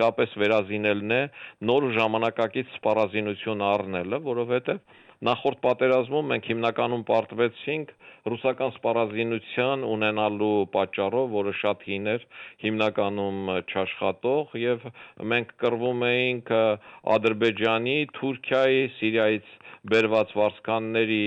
տեխնիկապես 0.01 0.31
վերազինելն 0.41 1.11
է 1.13 1.21
նոր 1.69 1.85
ժամանակակից 1.93 2.69
սպառազինություն 2.77 3.61
առնել 3.61 4.01
ելը, 4.01 4.19
որովհետև 4.25 4.79
նախորդ 5.21 5.59
պատերազմում 5.61 6.29
մենք 6.31 6.47
հիմնականում 6.49 7.03
պարտվեցինք 7.05 7.91
ռուսական 8.31 8.71
սպառազինության 8.77 9.85
ունենալու 9.85 10.57
պատճառով, 10.73 11.27
որը 11.35 11.53
շատ 11.61 11.85
հին 11.89 12.09
էր, 12.15 12.25
հիմնականում 12.65 13.39
չաշխատող 13.69 14.57
եւ 14.61 14.87
մենք 15.33 15.53
կռվում 15.61 16.05
էինք 16.09 16.51
Ադրբեջանի, 17.17 17.97
Թուրքիայի, 18.17 18.81
Սիրիայից 18.97 19.53
բերված 19.93 20.33
վարձկանների 20.41 21.25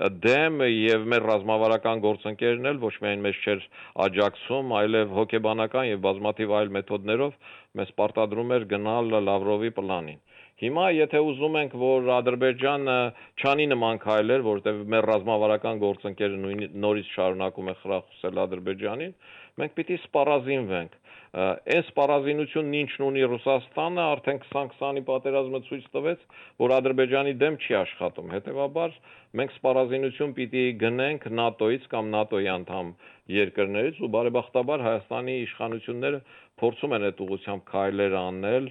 դեմ 0.00 0.62
եւ 0.64 1.02
մեր 1.12 1.26
ռազմավարական 1.28 2.00
գործընկերն 2.00 2.68
էլ 2.70 2.78
ոչ 2.80 2.92
միայն 3.04 3.24
մեզ 3.26 3.40
չէր 3.44 3.64
աջակցում, 4.06 4.70
այլև 4.78 5.12
հոգեբանական 5.18 5.88
եւ 5.90 5.98
բազմաթիվ 6.06 6.54
այլ 6.58 6.72
մեթոդներով 6.76 7.34
մեզ 7.80 7.92
պարտադրում 8.00 8.54
էր 8.56 8.64
գնալ 8.72 9.12
Լավրովի 9.28 9.72
պլանին։ 9.76 10.22
Հիմա 10.62 10.86
եթե 10.94 11.20
ուզում 11.26 11.56
ենք, 11.58 11.72
որ 11.82 12.08
Ադրբեջանը 12.16 12.96
չանի 13.42 13.64
նման 13.72 13.96
քայլեր, 14.04 14.42
որտեղ 14.46 14.82
մեր 14.94 15.08
ռազմավարական 15.10 15.80
գործընկերը 15.82 16.52
նորից 16.84 17.08
շարունակում 17.16 17.70
է 17.72 17.74
խրախուսել 17.82 18.40
Ադրբեջանին, 18.46 19.14
մենք 19.60 19.72
պիտի 19.78 19.96
սպառազինվենք։ 20.02 20.98
Այս 21.32 21.86
սպառազինությունն 21.88 22.74
ինչն 22.76 23.04
ունի 23.06 23.22
Ռուսաստանը, 23.32 24.02
արդեն 24.14 24.40
2020-ի 24.42 25.02
պատերազմը 25.08 25.60
ցույց 25.68 25.86
տվեց, 25.96 26.26
որ 26.60 26.74
Ադրբեջանի 26.76 27.32
դեմ 27.40 27.56
չի 27.62 27.76
աշխատում։ 27.78 28.32
Հետևաբար 28.36 28.98
մենք 29.40 29.54
սպառազինություն 29.56 30.34
պիտի 30.36 30.64
գնենք 30.82 31.22
ՆԱՏՕ-ից 31.32 31.88
կամ 31.92 32.10
ՆԱՏՕ-ի 32.20 32.48
անդամ 32.52 32.92
երկրներից 33.32 34.00
ու 34.04 34.10
բարեբախտաբար 34.12 34.82
Հայաստանի 34.84 35.34
իշխանությունները 35.46 36.18
փորձում 36.62 36.94
են 36.96 37.04
այդ 37.08 37.20
ուղղությամբ 37.24 37.62
քայլեր 37.70 38.14
անել 38.18 38.66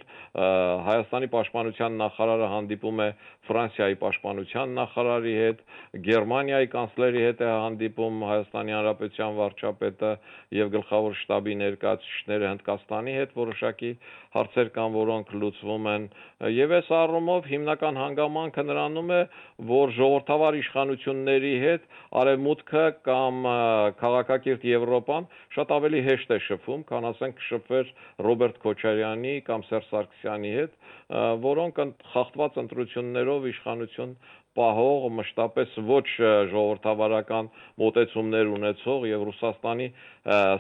Հայաստանի 0.87 1.29
պաշտպանության 1.33 1.97
նախարարը 2.01 2.49
հանդիպում 2.51 3.01
է 3.05 3.07
Ֆրանսիայի 3.47 3.97
պաշտպանության 4.03 4.75
նախարարի 4.77 5.33
հետ 5.39 5.63
Գերմանիայի 6.07 6.69
կանցլերի 6.75 7.23
հետ 7.25 7.41
է 7.41 7.49
հանդիպում 7.51 8.21
Հայաստանի 8.31 8.75
Հանրապետության 8.77 9.35
վարչապետը 9.41 10.11
եւ 10.61 10.70
գլխավոր 10.75 11.15
շտաբի 11.21 11.55
ներկայացուցիչները 11.61 12.47
Հնդկաստանի 12.51 13.13
հետ 13.17 13.33
որոշակի 13.37 13.91
հարցեր 14.35 14.69
կան, 14.75 14.91
որոնք 14.95 15.33
լուծվում 15.41 15.87
են 15.91 16.07
եւ 16.55 16.73
այս 16.77 16.91
առումով 16.97 17.49
հիմնական 17.51 17.99
հանգամանքը 18.01 18.65
նրանում 18.71 19.11
է, 19.11 19.21
որ 19.71 19.93
ժողովրդավար 19.97 20.57
իշխանությունների 20.61 21.53
հետ 21.65 21.87
արևմուտքը 22.21 22.85
կամ 23.07 23.49
քաղաքակիրթ 24.01 24.67
Եվրոպան 24.71 25.29
շատ 25.55 25.73
ավելի 25.77 26.01
հեշտ 26.07 26.31
է 26.31 26.39
շփվում, 26.47 26.85
քան 26.91 27.09
ասենք 27.11 27.43
շփվեր 27.51 27.91
Ռոբերտ 28.27 28.61
Քոչարյանի 28.65 29.35
կամ 29.51 29.65
Սերժ 29.67 29.89
Սարգսյանի 29.91 30.53
հետ, 30.61 30.77
որոնք 31.43 31.79
խախտված 32.11 32.59
ընտրություններով 32.61 33.47
իշխանություն 33.51 34.13
պահող 34.57 35.05
մշտապես 35.17 35.75
ոչ 35.87 36.03
ժողովրդավարական 36.51 37.49
մոտեցումներ 37.81 38.49
ունեցող 38.55 39.05
եւ 39.09 39.23
Ռուսաստանի 39.29 39.87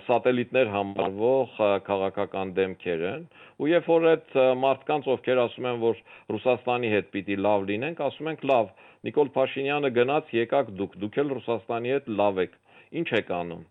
սատելիտներ 0.07 0.71
համարվող 0.75 1.57
քաղաքական 1.89 2.53
դեմքեր 2.59 3.03
են 3.11 3.25
ու 3.59 3.69
երբ 3.71 3.89
որ 3.91 4.07
այդ 4.13 4.39
մարդկանց 4.61 5.11
ովքեր 5.15 5.43
ասում 5.43 5.67
են 5.73 5.83
որ 5.83 5.99
Ռուսաստանի 6.35 6.93
հետ 6.95 7.11
պիտի 7.17 7.37
լավ 7.47 7.67
լինենք 7.71 8.01
ասում 8.07 8.31
ենք 8.31 8.47
լավ 8.53 8.71
Նիկոլ 9.09 9.33
Փաշինյանը 9.35 9.93
գնաց 9.99 10.33
եկաք 10.39 10.73
դուք 10.79 10.97
դուք 11.03 11.21
էլ 11.25 11.35
Ռուսաստանի 11.35 11.95
հետ 11.97 12.09
լավ 12.21 12.41
եք 12.47 12.57
ինչ 13.01 13.07
եք 13.21 13.35
անում 13.41 13.63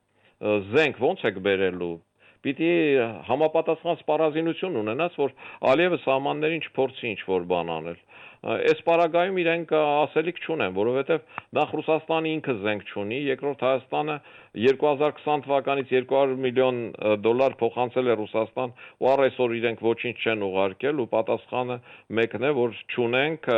զենք 0.75 1.05
ո՞նց 1.11 1.27
եք 1.31 1.43
բերելու 1.49 1.95
պիտի 2.47 2.71
համապատասխան 3.31 4.01
սպառազինություն 4.01 4.79
ունենաս, 4.85 5.19
որ 5.21 5.35
Ալիևը 5.73 5.99
սահմաններին 6.05 6.65
չփորձի 6.71 7.11
ինչ 7.15 7.21
որ 7.31 7.51
բան 7.55 7.75
անել 7.81 8.01
այս 8.41 8.79
պարագայում 8.87 9.39
իրենք 9.41 9.73
ասելիք 9.77 10.39
չունեն, 10.41 10.73
որովհետև 10.77 11.25
նախ 11.59 11.73
Ռուսաստանը 11.77 12.31
ինքը 12.37 12.55
զենք 12.63 12.87
չունի, 12.89 13.19
երկրորդ 13.27 13.65
Հայաստանը 13.67 14.17
2020 14.65 15.45
թվականից 15.45 15.93
200 15.93 16.39
միլիոն 16.47 16.79
դոլար 17.27 17.57
փոխանցել 17.61 18.09
է 18.09 18.17
Ռուսաստան, 18.23 18.73
ու 18.97 19.11
առ 19.13 19.25
այսօր 19.27 19.57
իրենք 19.61 19.85
ոչինչ 19.91 20.17
չեն 20.25 20.47
ուղարկել 20.49 21.05
ու 21.05 21.09
պատասխանը 21.13 21.77
մեկն 22.21 22.49
է, 22.49 22.55
որ 22.61 22.81
չունենք, 22.97 23.51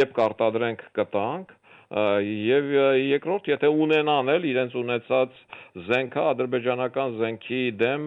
երբ 0.00 0.16
կարտադրենք 0.22 0.86
կտանք, 0.96 1.56
եւ 1.92 2.68
երկրորդ 3.04 3.48
եթե 3.52 3.68
ունենան 3.68 4.30
էլ 4.32 4.44
իրենց 4.48 4.74
ունեցած 4.80 5.40
զենքը 5.88 6.22
ադրբեջանական 6.30 7.16
զենքի 7.18 7.58
դեմ 7.82 8.06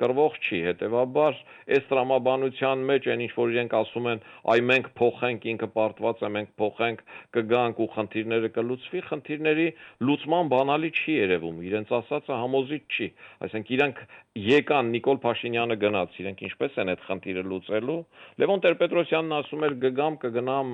կրվող 0.00 0.38
չի 0.40 0.60
հետեւաբար 0.66 1.36
այս 1.76 1.84
տրամաբանության 1.90 2.84
մեջ 2.90 3.08
այն 3.12 3.24
ինչ 3.26 3.32
որ 3.36 3.52
իրենք 3.52 3.74
ասում 3.76 4.08
են 4.12 4.22
այ 4.56 4.62
մենք 4.70 4.88
փոխենք 5.00 5.44
ինքը 5.52 5.68
պարտված 5.76 6.22
է 6.24 6.30
մենք 6.36 6.54
փոխենք 6.62 7.02
կգանք 7.36 7.82
ու 7.84 7.88
խնդիրները 7.96 8.50
կլուծվի 8.56 9.02
խնդիրների 9.10 9.66
լուծման 10.08 10.50
բանալի 10.56 10.90
չի 10.96 11.16
երևում 11.16 11.58
իրենց 11.68 11.92
ասածը 12.00 12.38
համոզիչ 12.40 12.82
չի 12.96 13.08
այսինքն 13.48 13.76
իրանք 13.76 14.00
եկան 14.46 14.94
Նիկոլ 14.96 15.20
Փաշինյանը 15.26 15.76
գնաց 15.84 16.16
իրենք 16.24 16.40
ինչպես 16.48 16.80
են 16.80 16.92
այդ 16.92 17.04
խնդիրը 17.08 17.44
լուծելու 17.52 18.00
Լևոն 18.40 18.64
Տեր-Պետրոսյանն 18.64 19.36
ասում 19.40 19.68
էր 19.68 19.76
գգամ 19.84 20.18
կգնամ 20.24 20.72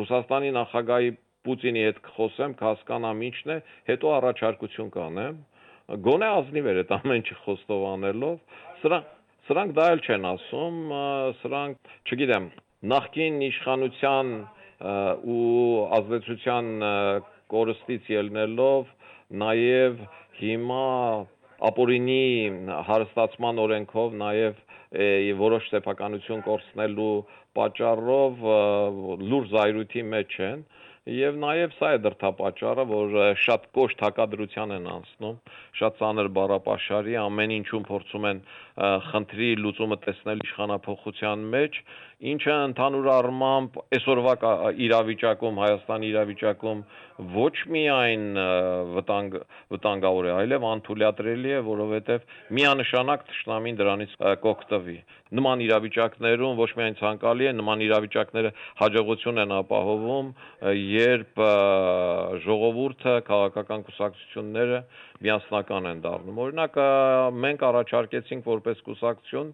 Ռուսաստանի 0.00 0.50
նախագահի 0.54 1.10
Պուտինի 1.46 1.86
հետ 1.86 2.02
կխոսեմ, 2.08 2.56
կհասկանամ 2.60 3.22
ինչն 3.30 3.54
է, 3.54 3.58
հետո 3.90 4.12
առաջարկություն 4.20 4.90
կանեմ։ 4.96 5.38
Գոնե 6.06 6.28
ազնիվ 6.40 6.68
էր 6.70 6.80
այդ 6.84 6.92
ամեն 7.00 7.20
ինչը 7.20 7.36
խոստովանելով։ 7.44 8.36
Սրանք 8.80 9.16
սրանք 9.50 9.72
դա 9.74 9.84
էլ 9.90 10.00
չեն 10.06 10.26
ասում, 10.30 10.76
սրանք, 11.40 11.88
չգիտեմ, 12.06 12.44
նախկին 12.90 13.38
իշխանության 13.48 14.28
ու 15.34 15.46
ազդեցության 15.96 16.68
կորստից 17.50 18.10
ելնելով 18.14 18.92
նաև 19.42 20.04
հիմա 20.38 20.84
ապօրինի 21.70 22.22
հարստացման 22.90 23.62
օրենքով 23.64 24.14
նաև 24.22 24.62
որոշ 25.40 25.66
սեփականություն 25.72 26.44
կորցնելու 26.46 27.10
պատճառով 27.58 28.46
լուրջ 29.32 29.50
զայրույթի 29.56 30.06
մեջ 30.14 30.38
են 30.46 30.64
Եվ 31.08 31.36
նաև 31.40 31.70
սա 31.78 31.88
է 31.96 32.00
դրթապաճառը, 32.04 32.84
որ 32.90 33.14
շատ 33.40 33.62
կոշտ 33.72 34.02
հակադրության 34.04 34.74
են 34.76 34.88
անցնում, 34.92 35.38
շատ 35.80 35.96
ծանր 35.96 36.28
բառապաշարի, 36.36 37.16
ամեն 37.22 37.54
ինչում 37.56 37.86
փորձում 37.88 38.26
են 38.30 38.42
խնդրի 39.08 39.48
լուծումը 39.64 39.98
տեսնել 40.04 40.44
իշխանապողության 40.44 41.46
մեջ, 41.56 41.80
ինչը 42.30 42.54
ընդհանուր 42.68 43.06
առմամբ 43.16 43.78
այսօրվա 43.96 44.34
իրավիճակում, 44.86 45.60
Հայաստանի 45.64 46.10
իրավիճակում 46.10 46.82
ոչ 47.36 47.54
միայն 47.74 48.24
վտանգ 48.96 49.36
վտանգավոր 49.72 50.28
է, 50.28 50.32
այլև 50.40 50.66
անթույլատրելի 50.70 51.54
է, 51.56 51.60
որովհետև 51.68 52.28
միանշանակ 52.60 53.24
ճշնամին 53.30 53.80
դրանից 53.80 54.14
կօգտվի։ 54.44 54.96
Նման 55.40 55.64
իրավիճակներում 55.64 56.56
ոչ 56.60 56.70
միայն 56.80 56.96
ցանկալի 57.00 57.48
է, 57.50 57.52
նման 57.60 57.84
իրավիճակները 57.86 58.50
հաջողություն 58.80 59.42
են 59.44 59.52
ապահովում, 59.60 60.32
երբ 60.90 61.40
ժողովուրդը, 62.44 63.14
քաղաքական 63.26 63.84
կուսակցությունները 63.86 64.80
միասնական 65.24 65.88
են 65.90 66.00
դառնում։ 66.04 66.40
Օրինակ 66.44 66.78
մենք 67.44 67.64
առաջարկեցինք 67.68 68.48
որպես 68.50 68.82
կուսակցություն, 68.86 69.52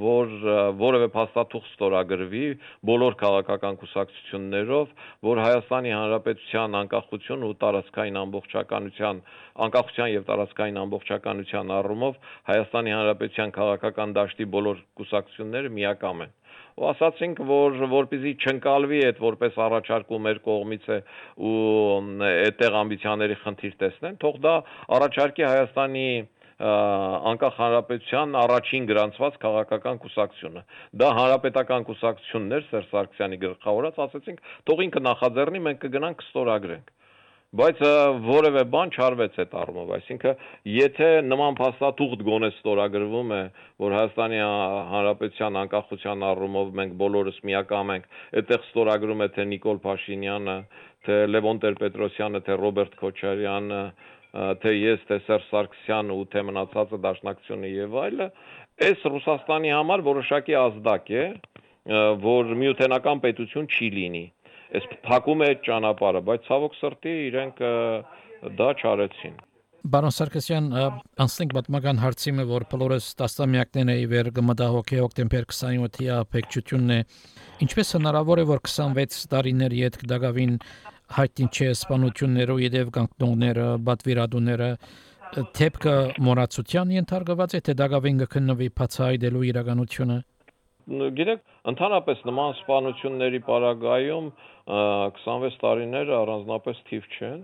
որ 0.00 0.34
որևէ 0.80 1.08
փաստաթուղթ 1.14 1.70
ստորագրվի 1.70 2.44
բոլոր 2.90 3.16
քաղաքական 3.22 3.78
կուսակցություններով, 3.84 4.94
որ 5.28 5.42
Հայաստանի 5.44 5.94
Հանրապետության 5.94 6.78
անկախություն 6.82 7.46
ու 7.48 7.54
տարածքային 7.64 8.20
ամբողջականության 8.24 9.20
անկախության 9.64 10.14
եւ 10.14 10.24
տարածքային 10.30 10.80
ամբողջականության 10.84 11.74
առումով 11.78 12.16
Հայաստանի 12.50 12.96
Հանրապետության 12.98 13.54
քաղաքական 13.60 14.16
դաշտի 14.18 14.48
բոլոր 14.56 14.80
կուսակցությունները 14.98 15.74
միակամ 15.78 16.24
են 16.26 16.34
ու 16.74 16.86
ասացինք, 16.90 17.40
որ 17.48 17.76
որպեսզի 17.92 18.32
չընկալվի 18.44 19.00
այդ 19.08 19.18
որպես 19.24 19.58
առաջարկում 19.64 20.24
մեր 20.26 20.40
կողմից 20.48 20.88
է 20.90 20.98
ու 21.50 21.58
այդտեղ 22.30 22.78
ամբիցիաների 22.80 23.36
խնդիր 23.44 23.76
տեսնեն, 23.84 24.16
թող 24.24 24.40
դա 24.46 24.54
առաջարկի 24.98 25.46
Հայաստանի 25.48 26.08
անկախ 26.64 27.56
հանրապետության 27.60 28.36
առաջին 28.40 28.84
գրանցված 28.90 29.38
քաղաքական 29.44 29.96
կուսակցությունը։ 30.04 30.60
Դա 31.02 31.08
հանրապետական 31.18 31.86
կուսակցությունն 31.88 32.58
էր 32.58 32.68
Սերժ 32.70 32.90
Սարգսյանի 32.94 33.38
գլխավորած, 33.44 33.98
ասացինք, 34.06 34.44
թող 34.70 34.84
ինքը 34.86 35.02
նախաձեռնի, 35.08 35.64
մենք 35.66 35.82
կգնանք 35.84 36.22
կստորագրենք 36.22 36.94
բայց 37.54 37.80
որևէ 38.24 38.62
բան 38.70 38.92
չարվեց 38.94 39.36
այդ 39.42 39.52
առումով, 39.60 39.90
այսինքն 39.94 40.40
եթե 40.74 41.10
նման 41.26 41.58
փաստաթուղթ 41.60 42.24
գոնե 42.26 42.50
ստորագրվում 42.54 43.30
է, 43.36 43.42
որ 43.84 43.94
Հայաստանի 43.94 44.40
Հանրապետության 44.94 45.58
անկախության 45.62 46.26
առումով 46.30 46.72
մենք 46.80 46.96
բոլորս 47.04 47.38
միակամ 47.50 47.94
ենք, 47.94 48.10
այդտեղ 48.42 48.66
ստորագրում 48.68 49.22
է 49.22 49.28
թե 49.38 49.46
Նիկոլ 49.54 49.80
Փաշինյանը, 49.86 50.58
թե 51.06 51.18
Լևոն 51.30 51.62
Տեր-Պետրոսյանը, 51.62 52.42
թե 52.42 52.58
Ռոբերտ 52.64 52.98
Քոչարյանը, 53.04 53.82
թե 54.34 54.70
ես, 54.74 55.02
թե 55.08 55.18
Սերժ 55.28 55.50
Սարգսյանը 55.54 56.14
ու 56.18 56.28
թե 56.34 56.46
մնացածը 56.48 56.98
Դաշնակցությունը 57.04 57.68
եւ 57.70 57.98
այլը, 58.02 58.30
այս 58.82 59.04
Ռուսաստանի 59.14 59.74
համար 59.78 60.08
որոշակի 60.10 60.56
ազդակ 60.58 61.12
է, 61.14 61.26
որ 62.24 62.56
միութենական 62.58 63.20
պետություն 63.22 63.68
չի 63.70 63.90
լինի 63.94 64.24
այս 64.78 64.86
փակում 65.06 65.42
է 65.44 65.50
ճանապարհը, 65.66 66.22
բայց 66.28 66.46
ցավոք 66.48 66.78
սրտի 66.80 67.16
իրենք 67.30 67.60
դա 68.60 68.70
չարեցին։ 68.80 69.42
Բարոն 69.84 70.14
Սարգսյան, 70.16 70.68
անցնենք 71.20 71.50
պատմական 71.58 71.98
հարցիմը, 72.00 72.44
որ 72.48 72.64
բոլորս 72.72 73.08
տասնամյակներ 73.20 73.90
է 73.92 73.96
իվեր 74.04 74.30
գմդահոգի 74.38 75.00
հոկտեմբեր 75.02 75.46
27-ի 75.50 76.06
ապեքչությունն 76.14 76.94
է։ 76.94 76.98
Ինչպես 77.66 77.92
հնարավոր 77.98 78.40
է, 78.40 78.46
որ 78.48 78.62
26 78.64 79.26
տարիներ 79.34 79.76
յետ 79.76 79.98
դակավին 80.14 80.56
հայտնի 81.18 81.48
չէ 81.52 81.68
սպանություններով 81.74 82.62
յետև 82.64 82.94
կանգնողները, 82.96 83.66
բատվիրադուները 83.84 84.70
թեփքը 85.58 85.94
մորացության 86.24 86.94
ենթարկված 86.94 87.54
է 87.58 87.60
թե 87.68 87.74
դակավին 87.84 88.24
կքննվի 88.24 88.68
բացահայտելու 88.80 89.44
իրականությունը 89.52 90.18
գիտեք, 90.84 91.44
ընդհանրապես 91.70 92.18
նման 92.28 92.50
սպանությունների 92.58 93.38
պարագայում 93.46 94.26
26 95.20 95.56
տարիները 95.62 96.16
առանձնապես 96.18 96.82
թիվ 96.90 97.06
չեն 97.14 97.38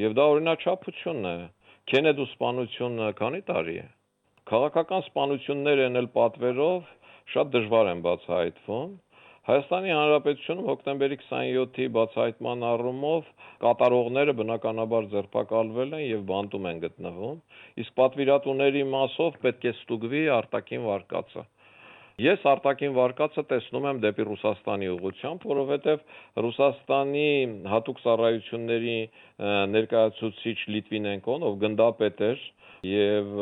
եւ 0.00 0.16
դա 0.18 0.26
օրինաչափություն 0.32 1.30
է։ 1.30 1.36
Քենեդու 1.92 2.26
սպանությունը 2.34 3.08
քանի 3.22 3.40
տարի 3.48 3.78
է։ 3.80 3.86
Քաղաքական 4.50 5.06
սպանություններ 5.06 5.82
են 5.86 6.00
էլ 6.02 6.10
պատվերով 6.18 6.92
շատ 7.32 7.52
դժվար 7.56 7.90
են 7.94 8.04
բացահայտվում։ 8.04 8.94
Հայաստանի 9.46 9.92
Հանրապետությունում 9.94 10.68
հոկտեմբերի 10.68 11.16
27-ի 11.22 11.84
բացահայտման 11.96 12.64
առումով 12.66 13.28
կատարողները 13.64 14.32
բնականաբար 14.40 15.04
ձերբակալվել 15.12 15.92
են 15.98 16.02
եւ 16.06 16.24
բանտում 16.30 16.66
են 16.70 16.80
գտնվում, 16.84 17.36
իսկ 17.82 17.96
պատվիրատուների 18.00 18.82
մասով 18.96 19.38
պետք 19.46 19.68
է 19.70 19.72
ստուգվի 19.76 20.22
արտաքին 20.36 20.88
վարկածը։ 20.90 21.44
Ես 22.16 22.44
արտաքին 22.48 22.94
վարկածը 22.96 23.42
տեսնում 23.48 23.86
եմ 23.88 23.98
դեպի 24.00 24.24
Ռուսաստանի 24.26 24.86
ուղությամբ, 24.94 25.42
որովհետև 25.50 26.04
Ռուսաստանի 26.44 27.24
հատուկ 27.72 27.98
ծառայությունների 28.04 28.94
ներկայացուցիչ 29.74 30.54
Լիտվինենկոն, 30.76 31.44
ով 31.50 31.58
գնդապետ 31.66 32.22
էր 32.30 32.46
եւ 32.92 33.36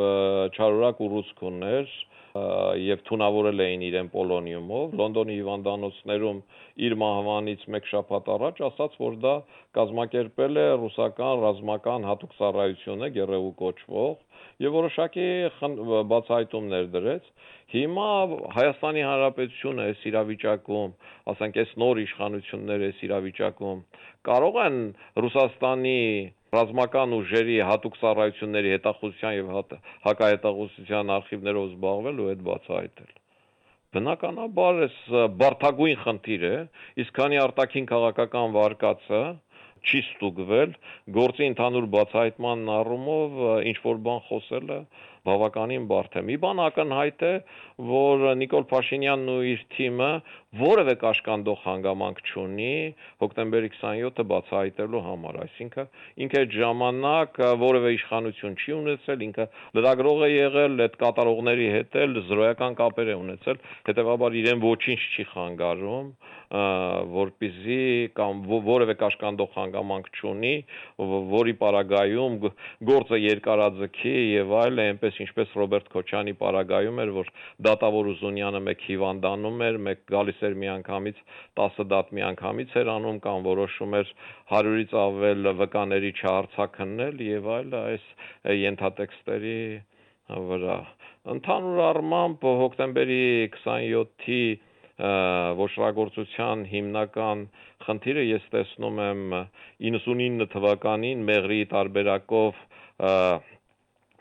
չարորակ 0.59 1.05
ուռուցք 1.07 1.45
ուներ, 1.53 1.95
եւ 2.35 3.03
թունավորել 3.07 3.61
էին 3.63 3.83
իրեն 3.89 4.09
պոլոնիումով 4.11 4.95
լոնդոնի 4.99 5.35
հիվանդանոցներում 5.39 6.41
իր 6.87 6.97
մահվանից 7.03 7.67
մեկ 7.75 7.87
շաբաթ 7.91 8.31
առաջ 8.35 8.63
ասաց 8.69 8.97
որ 9.03 9.19
դա 9.23 9.35
կազմակերպել 9.79 10.59
է 10.65 10.67
ռուսական 10.83 11.45
ռազմական 11.45 12.09
հատուկ 12.11 12.35
ծառայությունը 12.41 13.11
գերեու 13.19 13.53
կոչվող 13.63 14.17
եւ 14.67 14.77
որոշակի 14.81 15.29
բացահայտումներ 16.11 16.91
դրեց 16.97 17.31
Հիմա 17.75 18.09
Հայաստանի 18.55 19.03
Հանրապետությունը 19.03 19.85
այս 19.91 20.03
իրավիճակում, 20.11 20.91
ասենք 21.33 21.57
այս 21.63 21.71
նոր 21.83 22.01
իշխանությունները 22.03 22.91
այս 22.91 23.01
իրավիճակում 23.09 23.81
կարող 24.29 24.59
են 24.65 24.77
Ռուսաստանի 25.25 25.99
ռազմական 26.55 27.17
ուժերի 27.19 27.59
հատուկ 27.71 27.99
ծառայությունների 28.01 28.73
հետախուզության 28.75 29.37
եւ 29.39 29.53
հակահետախուզության 30.07 31.13
արխիվներով 31.19 31.69
զբաղվել 31.71 32.23
ու 32.25 32.29
այդ 32.35 32.45
բացահայտել։ 32.49 33.13
Բնականաբար 33.95 34.79
էս 34.85 34.95
բարթագույն 35.41 35.99
խնդիր 36.05 36.45
է, 36.51 36.57
իսկ 37.05 37.13
քանի 37.19 37.37
արտաքին 37.45 37.85
քաղաքական 37.91 38.55
վարկածը 38.57 39.21
չի 39.85 40.01
ստուգվել, 40.05 40.73
գործի 41.15 41.45
ընդհանուր 41.53 41.87
բացահայտման 41.95 42.65
առումով 42.75 43.43
ինչ 43.71 43.77
որ 43.85 44.01
բան 44.07 44.23
խոսելը 44.29 44.79
բավականին 45.25 45.85
բարդ 45.89 46.17
է։ 46.21 46.23
Մի 46.29 46.37
բան 46.43 46.59
ակնհայտ 46.65 47.23
է, 47.25 47.33
որ 47.89 48.25
Նիկոլ 48.41 48.67
Փաշինյանն 48.71 49.31
ու 49.35 49.39
իր 49.51 49.63
թիմը 49.75 50.11
որևէ 50.61 50.95
կաշկանդող 51.01 51.63
հանգամանք 51.65 52.21
չունի 52.29 52.75
հոկտեմբերի 53.25 53.71
27-ը 53.75 54.27
բացահայտելու 54.31 55.03
համար, 55.09 55.39
այսինքն 55.45 55.89
ինքը 56.25 56.43
այդ 56.45 56.55
ժամանակ 56.61 57.41
որևէ 57.65 57.93
իշխանություն 57.97 58.55
չի 58.61 58.77
ունեցել, 58.77 59.25
ինքը 59.29 59.49
լրագրող 59.79 60.23
է 60.29 60.31
եղել, 60.35 60.79
այդ 60.85 60.99
կատարողների 61.03 61.69
հետ 61.75 61.99
էլ 62.05 62.23
զրոյական 62.29 62.79
կապեր 62.85 63.11
է 63.11 63.19
ունեցել, 63.25 63.61
հետեւաբար 63.91 64.39
իրեն 64.45 64.65
ոչինչ 64.69 65.03
չի 65.15 65.29
խանգարում 65.35 66.15
որպիսի 66.55 67.79
կամ 68.15 68.43
որևէ 68.67 68.95
կաշկանդող 69.01 69.49
հանգամանք 69.57 70.11
չունի, 70.15 70.53
որի 71.35 71.55
պարագայում 71.63 72.37
գործը 72.91 73.19
երկարաձգի 73.25 74.15
եւ 74.35 74.55
այլ, 74.61 74.83
այնպես 74.85 75.14
ինչպես 75.25 75.55
Ռոբերտ 75.61 75.89
Քոչյանի 75.95 76.35
պարագայում 76.41 77.01
էր, 77.05 77.13
որ 77.19 77.31
դատավոր 77.67 78.11
Ուզունյանը 78.15 78.61
մեկ 78.69 78.85
հիվանդանում 78.89 79.65
էր, 79.69 79.79
մեկ 79.89 80.05
գալիս 80.15 80.43
էր 80.49 80.59
միանգամից 80.65 81.23
10 81.63 81.89
դատ 81.95 82.13
միանգամից 82.19 82.77
էր 82.83 82.93
անում 82.95 83.19
կամ 83.29 83.49
որոշում 83.49 83.97
էր 84.01 84.13
100-ից 84.51 84.95
ավել 85.05 85.51
վկաների 85.63 86.13
չհարցակննել 86.19 87.25
եւ 87.31 87.51
այլ 87.59 87.81
այս 87.85 88.13
ենթատեքստերի 88.65 89.59
վրա 90.53 90.79
ընդհանուր 91.35 91.79
առմամբ 91.89 92.43
հոկտեմբերի 92.61 93.25
27-ի 93.57 94.41
ոչրագործության 94.95 96.65
հիմնական 96.71 97.47
խնդիրը 97.87 98.25
ես 98.29 98.45
տեսնում 98.53 99.01
եմ 99.05 99.23
99 99.89 100.47
թվականին 100.53 101.25
Մեղրի 101.31 101.61
տարբերակով 101.73 102.61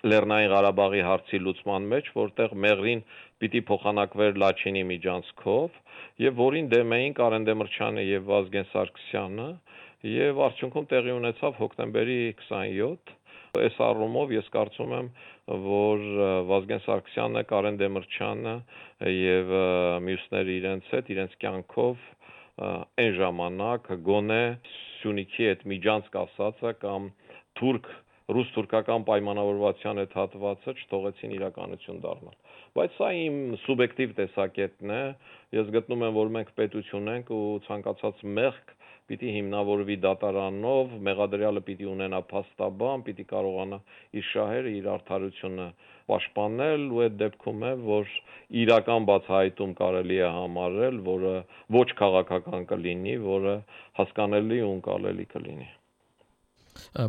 Լեռնային 0.04 0.52
Ղարաբաղի 0.52 1.02
հարցի 1.08 1.40
լուծման 1.44 1.86
մեջ, 1.94 2.08
որտեղ 2.18 2.56
Մեղրին 2.64 3.02
պիտի 3.44 3.62
փոխանակվեր 3.70 4.40
Լաչինի 4.44 4.84
միջանցքով 4.90 5.78
եւ 6.24 6.40
որին 6.44 6.70
դեմ 6.74 6.96
էին 6.98 7.16
Կարեն 7.20 7.48
Դեմիրճյանը 7.48 8.04
եւ 8.10 8.26
Վազգեն 8.34 8.68
Սարգսյանը 8.74 9.50
եւ 10.14 10.42
արդյունքում 10.48 10.88
տեղի 10.94 11.14
ունեցավ 11.24 11.60
հոկտեմբերի 11.64 12.18
27 12.44 13.16
Այս 13.54 13.76
առումով 13.86 14.32
ես 14.34 14.48
կարծում 14.54 14.94
եմ, 14.98 15.08
որ 15.64 16.06
Վազգեն 16.50 16.80
Սարգսյանը, 16.84 17.44
Կարեն 17.52 17.76
Դեմիրճյանը 17.82 18.54
եւ 19.14 19.52
մյուսները 20.08 20.56
իրենց 20.58 20.88
հետ, 20.94 21.12
իրենց 21.14 21.36
կյանքով 21.44 22.08
այն 23.04 23.14
ժամանակ 23.20 23.92
գոնե 24.10 24.42
Սյունիքի 24.74 25.48
այդ 25.52 25.68
միջանցք 25.74 26.18
ասածը 26.24 26.74
կամ 26.82 27.08
թուրք 27.62 27.94
ռուս-թուրքական 28.32 29.04
պայմանավորվածության 29.08 30.00
այդ 30.04 30.14
հատվածը 30.18 30.74
չթողեցին 30.80 31.34
իրականություն 31.38 31.98
դառնալ։ 32.04 32.38
Բայց 32.78 32.94
սա 33.00 33.10
իմ 33.24 33.40
սուբյեկտիվ 33.64 34.14
տեսակետն 34.20 34.94
է։ 34.96 35.02
Ես 35.58 35.74
գտնում 35.76 36.06
եմ, 36.08 36.14
որ 36.20 36.32
մենք 36.38 36.54
պետություն 36.60 37.12
ենք 37.14 37.34
ու 37.36 37.44
ցանկացած 37.68 38.24
մեղք 38.40 38.72
պիտի 39.12 39.32
հիմնավորվի 39.36 39.96
դատարանով, 40.06 40.94
մեղադրյալը 41.08 41.64
պիտի 41.68 41.90
ունենա 41.92 42.22
փաստաբան, 42.30 43.04
պիտի 43.08 43.26
կարողանա 43.34 43.80
իր 44.20 44.26
շահերը, 44.30 44.72
իր 44.80 44.88
արդարությունը 44.94 45.68
պաշտպանել 46.14 46.88
ու 46.96 47.04
այդ 47.10 47.20
դեպքում 47.26 47.68
է, 47.68 47.74
որ 47.92 48.16
իրական 48.64 49.12
բացահայտում 49.12 49.78
կարելի 49.84 50.24
է 50.24 50.34
համարել, 50.40 51.06
որը 51.12 51.38
ոչ 51.82 51.88
քաղաքական 52.00 52.68
կլինի, 52.72 53.22
որը 53.30 53.62
հասկանալի 54.00 54.60
ու 54.64 54.76
ընկալելի 54.80 55.32
կլինի։ 55.36 55.72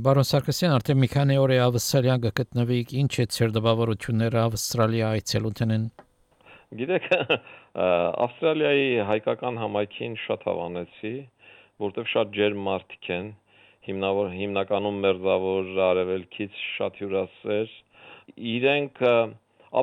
Բարոն 0.05 0.27
Սարգսյան, 0.29 0.75
արդեն 0.79 0.99
մի 1.03 1.09
քանի 1.13 1.37
օր 1.43 1.53
է 1.55 1.59
Ավստրալիան 1.65 2.25
գտնվի, 2.41 2.81
ինչ 3.03 3.13
է 3.25 3.27
ծեր 3.35 3.55
դպավորությունները 3.57 4.41
Ավստրալիա 4.45 5.13
այցելութենեն։ 5.19 5.87
Գիտեք, 6.81 7.07
Ավստրալիայի 8.25 8.89
հայկական 9.11 9.61
համայնքին 9.63 10.19
շատ 10.25 10.45
հավանեցի, 10.49 11.15
որտեղ 11.85 12.11
շատ 12.15 12.35
ջերմ 12.35 12.61
մարդիկ 12.69 13.09
են, 13.15 13.31
հիմնավոր 13.89 14.29
հիմնականում 14.35 15.01
մերձավոր 15.05 15.73
արևելքից 15.87 16.61
շատ 16.75 17.01
հյուրասեր։ 17.03 17.75
Իրենք 18.55 19.03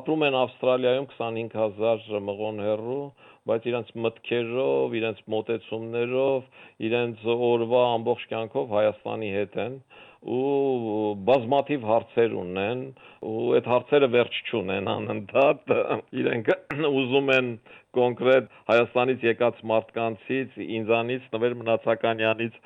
ապրում 0.02 0.26
են 0.28 0.38
Ավստրալիայում 0.42 1.08
25000 1.16 2.24
մղոն 2.32 2.62
հեռու, 2.66 3.04
բայց 3.50 3.68
իրենց 3.72 3.88
մտքերով, 4.06 4.96
իրենց 5.00 5.22
մտեցումներով, 5.34 6.50
իրենց 6.88 7.24
օրվա 7.34 7.82
ամբողջ 7.98 8.26
կյանքով 8.32 8.74
Հայաստանի 8.78 9.32
հետ 9.36 9.58
են 9.66 9.78
ու 10.22 11.16
բազմաթիվ 11.26 11.86
հարցեր 11.90 12.34
ունեն 12.38 12.82
ու 13.26 13.46
այդ 13.58 13.70
հարցերը 13.72 14.10
վերջ 14.16 14.36
չունեն 14.52 14.90
անընդհատ 14.92 15.74
իրենք 16.22 16.52
ուզում 16.92 17.32
են 17.38 17.50
կոնկրետ 17.96 18.46
Հայաստանից 18.72 19.24
եկած 19.26 19.58
մարդկանցից, 19.72 20.54
ինձանից, 20.78 21.26
Նվեր 21.34 21.56
Մնացականյանից 21.62 22.60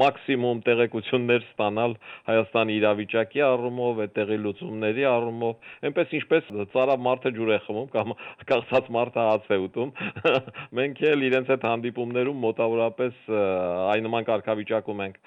մաքսիմում 0.00 0.60
տեղեկություններ 0.68 1.46
ստանալ 1.48 1.96
Հայաստանի 2.30 2.76
իրավիճակի 2.80 3.42
առումով, 3.46 4.02
այդ 4.04 4.14
տեղի 4.20 4.38
լուծումների 4.46 5.06
առումով, 5.10 5.68
այնպես 5.90 6.14
ինչպես 6.20 6.52
ծարավ 6.76 7.04
մարդը 7.08 7.34
ջուր 7.40 7.50
է 7.50 7.60
խմում 7.66 7.90
կամ 7.96 8.14
կախած 8.52 8.90
մարդը 9.00 9.26
հաց 9.30 9.50
է 9.50 9.60
ուտում, 9.66 9.92
մենք 10.80 11.04
էլ 11.10 11.28
իրենց 11.30 11.54
այդ 11.56 11.68
հանդիպումներում 11.70 12.42
մոտավորապես 12.46 13.22
այն 13.90 14.06
նման 14.06 14.30
կարգավիճակում 14.30 15.04
ենք 15.10 15.20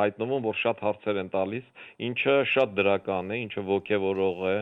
հայտնվում, 0.00 0.44
որ 0.46 0.58
շատ 0.60 0.82
հարցեր 0.86 1.18
են 1.20 1.30
տալիս, 1.32 1.70
ինչը 2.10 2.36
շատ 2.50 2.74
դրական 2.78 3.32
է, 3.34 3.38
ինչը 3.46 3.64
ոգևորող 3.70 4.44
է, 4.50 4.58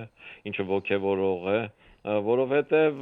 ինչը 0.48 0.64
ոգևորող 0.68 1.48
է, 1.52 1.60
որովհետև 2.06 3.00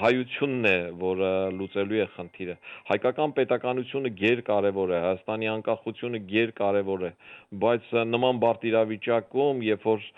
հայությունն 0.00 0.66
է, 0.66 0.78
որը 0.98 1.30
լուծելու 1.54 2.00
է 2.02 2.06
խնդիրը։ 2.16 2.56
Հայկական 2.90 3.34
պետականությունը 3.38 4.10
ģեր 4.20 4.42
կարևոր 4.48 4.90
է, 4.90 4.98
Հայաստանի 5.04 5.50
անկախությունը 5.52 6.20
ģեր 6.32 6.52
կարևոր 6.58 7.04
է, 7.08 7.12
բայց 7.62 7.94
նման 8.10 8.42
բարդ 8.42 8.66
իրավիճակում, 8.72 9.62
երբ 9.70 9.86
որ 9.86 10.10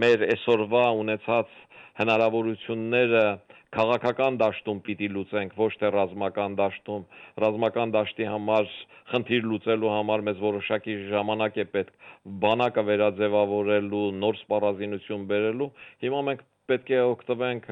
մեր 0.00 0.26
այսօրվա 0.32 0.84
ունեցած 1.02 1.54
հնարավորությունները 2.00 3.24
քաղաքական 3.68 4.36
դաշտում 4.40 4.78
պիտի 4.84 5.08
լուծենք, 5.12 5.56
ոչ 5.60 5.72
թե 5.80 5.88
ռազմական 5.92 6.54
դաշտում։ 6.56 7.02
Ռազմական 7.44 7.90
դաշտի 7.92 8.28
համար 8.32 8.70
խնդիր 9.12 9.48
լուծելու 9.50 9.90
համար 9.92 10.24
մեզ 10.28 10.38
որոշակի 10.44 10.94
ժամանակ 11.10 11.58
է 11.58 11.66
պետք 11.74 12.06
բանակը 12.44 12.84
վերաձևավորելու, 12.88 14.06
նոր 14.24 14.38
սպառազինություն 14.40 15.26
բերելու։ 15.28 15.68
Հիմա 16.06 16.22
մենք 16.30 16.46
պետք 16.68 16.90
է 16.92 17.00
օգտվենք 17.08 17.68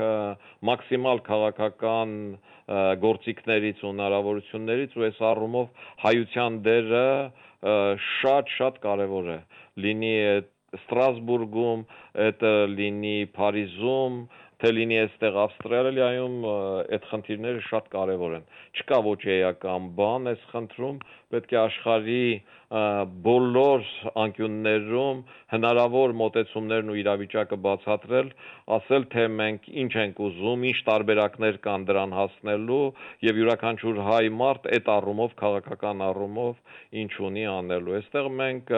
մաքսիմալ 0.70 1.22
քաղաքական 1.26 2.12
գործիքներից 3.04 3.82
ու 3.84 3.90
հնարավորություններից 3.92 4.96
ու 4.96 5.06
այս 5.08 5.20
առումով 5.30 5.84
հայության 6.04 6.58
դերը 6.66 7.06
շատ-շատ 8.06 8.80
կարևոր 8.86 9.32
է։ 9.36 9.38
Լինի 9.84 10.14
Ստրասբուրգում, 10.76 11.84
այդ 12.26 12.42
լինի 12.72 13.18
Փարիզում, 13.36 14.16
թե 14.60 14.72
լինի 14.72 14.96
այստեղ 15.02 15.38
Ավստրալիայում 15.42 16.36
այդ 16.96 17.06
խնդիրները 17.10 17.62
շատ 17.68 17.88
կարևոր 17.92 18.36
են։ 18.38 18.46
Չկա 18.80 18.98
ոչ 19.06 19.18
էական 19.36 19.88
բան 20.00 20.30
այս 20.32 20.46
խնդրում, 20.52 21.00
պետք 21.34 21.52
է 21.56 21.58
աշխարհի 21.62 22.26
բոլոր 23.26 23.82
անկյուններում 24.22 25.18
հնարավոր 25.52 26.14
մոտեցումներն 26.20 26.88
ու 26.90 26.96
իրավիճակը 27.02 27.58
բացատրել, 27.66 28.30
ասել 28.76 29.06
թե 29.12 29.26
մենք 29.38 29.68
ինչ 29.82 29.92
ենք 30.02 30.22
ուզում, 30.26 30.64
ինչ 30.70 30.78
տարբերակներ 30.88 31.58
կան 31.66 31.86
դրան 31.90 32.16
հասնելու 32.18 32.80
եւ 33.26 33.40
յուրաքանչյուր 33.42 34.00
հայ 34.10 34.24
մարդ 34.42 34.68
այդ 34.76 34.90
առումով 34.96 35.36
քաղաքական 35.42 36.04
առումով 36.10 36.54
ինչ 37.06 37.12
ունի 37.30 37.46
անելու։ 37.54 37.96
Այստեղ 38.00 38.30
մենք 38.42 38.74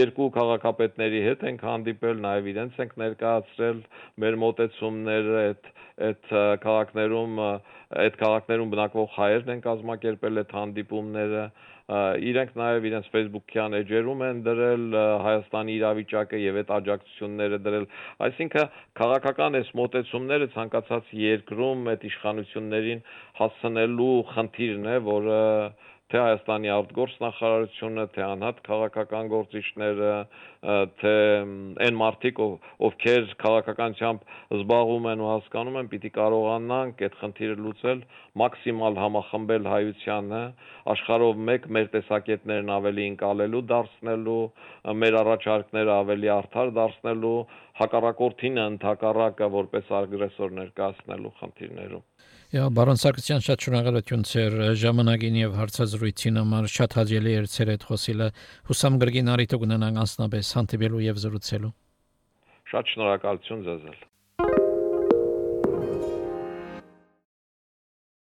երկու 0.00 0.30
քաղաքապետների 0.40 1.24
հետ 1.28 1.46
ենք 1.52 1.66
հանդիպել, 1.70 2.20
նաեւ 2.24 2.52
իրենց 2.56 2.80
ենք 2.86 3.00
ներկայացրել 3.04 3.82
մեր 4.24 4.40
մոտեցումները 4.46 5.40
այդ 5.44 5.72
այդ 5.96 6.32
քաղաքներում 6.60 7.38
այդ 7.46 8.16
քաղաքներում 8.20 8.72
բնակվող 8.74 9.06
հայերն 9.16 9.52
են 9.54 9.62
կազմակերպել 9.64 10.40
այդ 10.42 10.50
հանդիպումները 10.56 11.44
իրենք 11.86 12.56
նաև 12.58 12.86
իրենց 12.88 13.08
Facebook-յան 13.14 13.76
էջերում 13.78 14.22
են 14.26 14.38
դրել 14.46 14.86
Հայաստանի 15.22 15.74
իրավիճակը 15.78 16.40
եւ 16.42 16.56
այդ 16.62 16.72
աջակցությունները 16.76 17.60
դրել 17.66 17.86
այսինքն 18.26 18.72
քաղաքական 19.00 19.58
այս 19.60 19.70
մոտեցումները 19.80 20.48
ցանկացած 20.56 21.12
երկրում 21.22 21.86
այդ 21.94 22.06
իշխանություններին 22.10 23.04
հասցնելու 23.38 24.16
խնդիրն 24.34 24.90
է 24.90 24.96
որը 25.06 25.38
թե 26.06 26.20
Հայաստանի 26.22 26.70
արտգործնախարարությունը, 26.70 28.02
թե 28.14 28.22
անհատ 28.26 28.58
քաղաքական 28.68 29.30
գործիչները, 29.32 30.10
թե 31.00 31.14
այն 31.86 31.98
մարդիկ, 32.02 32.38
ովքեր 32.88 33.26
քաղաքականությամբ 33.42 34.22
զբաղվում 34.58 35.08
են 35.12 35.24
ու 35.24 35.30
հասկանում 35.32 35.80
են, 35.82 35.90
պիտի 35.94 36.12
կարողանանք 36.18 37.02
այդ 37.08 37.18
խնդիրը 37.22 37.58
լուծել, 37.66 38.04
մաքսիմալ 38.42 39.00
համախմբել 39.02 39.68
հայությանը, 39.72 40.42
աշխարհով 40.94 41.44
մեկ 41.50 41.70
մեր 41.74 41.92
տեսակետներն 41.96 42.74
ավելի 42.78 43.06
ընկալելու 43.16 43.66
դարձնելու, 43.74 44.40
մեր 45.02 45.20
առաջարկները 45.26 45.96
ավելի 45.96 46.34
արդար 46.38 46.76
դարձնելու, 46.78 47.38
հակառակորդին 47.82 48.62
ընդհակառակը 48.70 49.54
որպես 49.60 49.96
ագրեսոր 50.06 50.60
ներկայացնելու 50.62 51.34
խնդիրներում 51.42 52.06
Եա 52.54 52.68
բարոն 52.70 52.98
Սարգսյան 53.02 53.40
շատ 53.42 53.64
շնորհակալություն 53.66 54.20
ձեր 54.30 54.54
ժամանակին 54.78 55.38
եւ 55.40 55.54
հարցազրույցին 55.58 56.36
համար 56.38 56.68
շատ 56.70 56.92
հաճելի 56.98 57.32
էր 57.40 57.48
ձեր 57.50 57.72
հետ 57.72 57.86
խոսիլը 57.88 58.28
հուսամ 58.70 58.98
գրգին 59.02 59.30
արիթ 59.34 59.56
կունենանք 59.62 59.98
անցնաբես 60.04 60.50
հանդիպելու 60.58 61.02
եւ 61.06 61.18
զրուցելու 61.24 61.72
Շատ 62.70 62.92
շնորհակալություն 62.94 63.66
ձեզ 63.66 63.88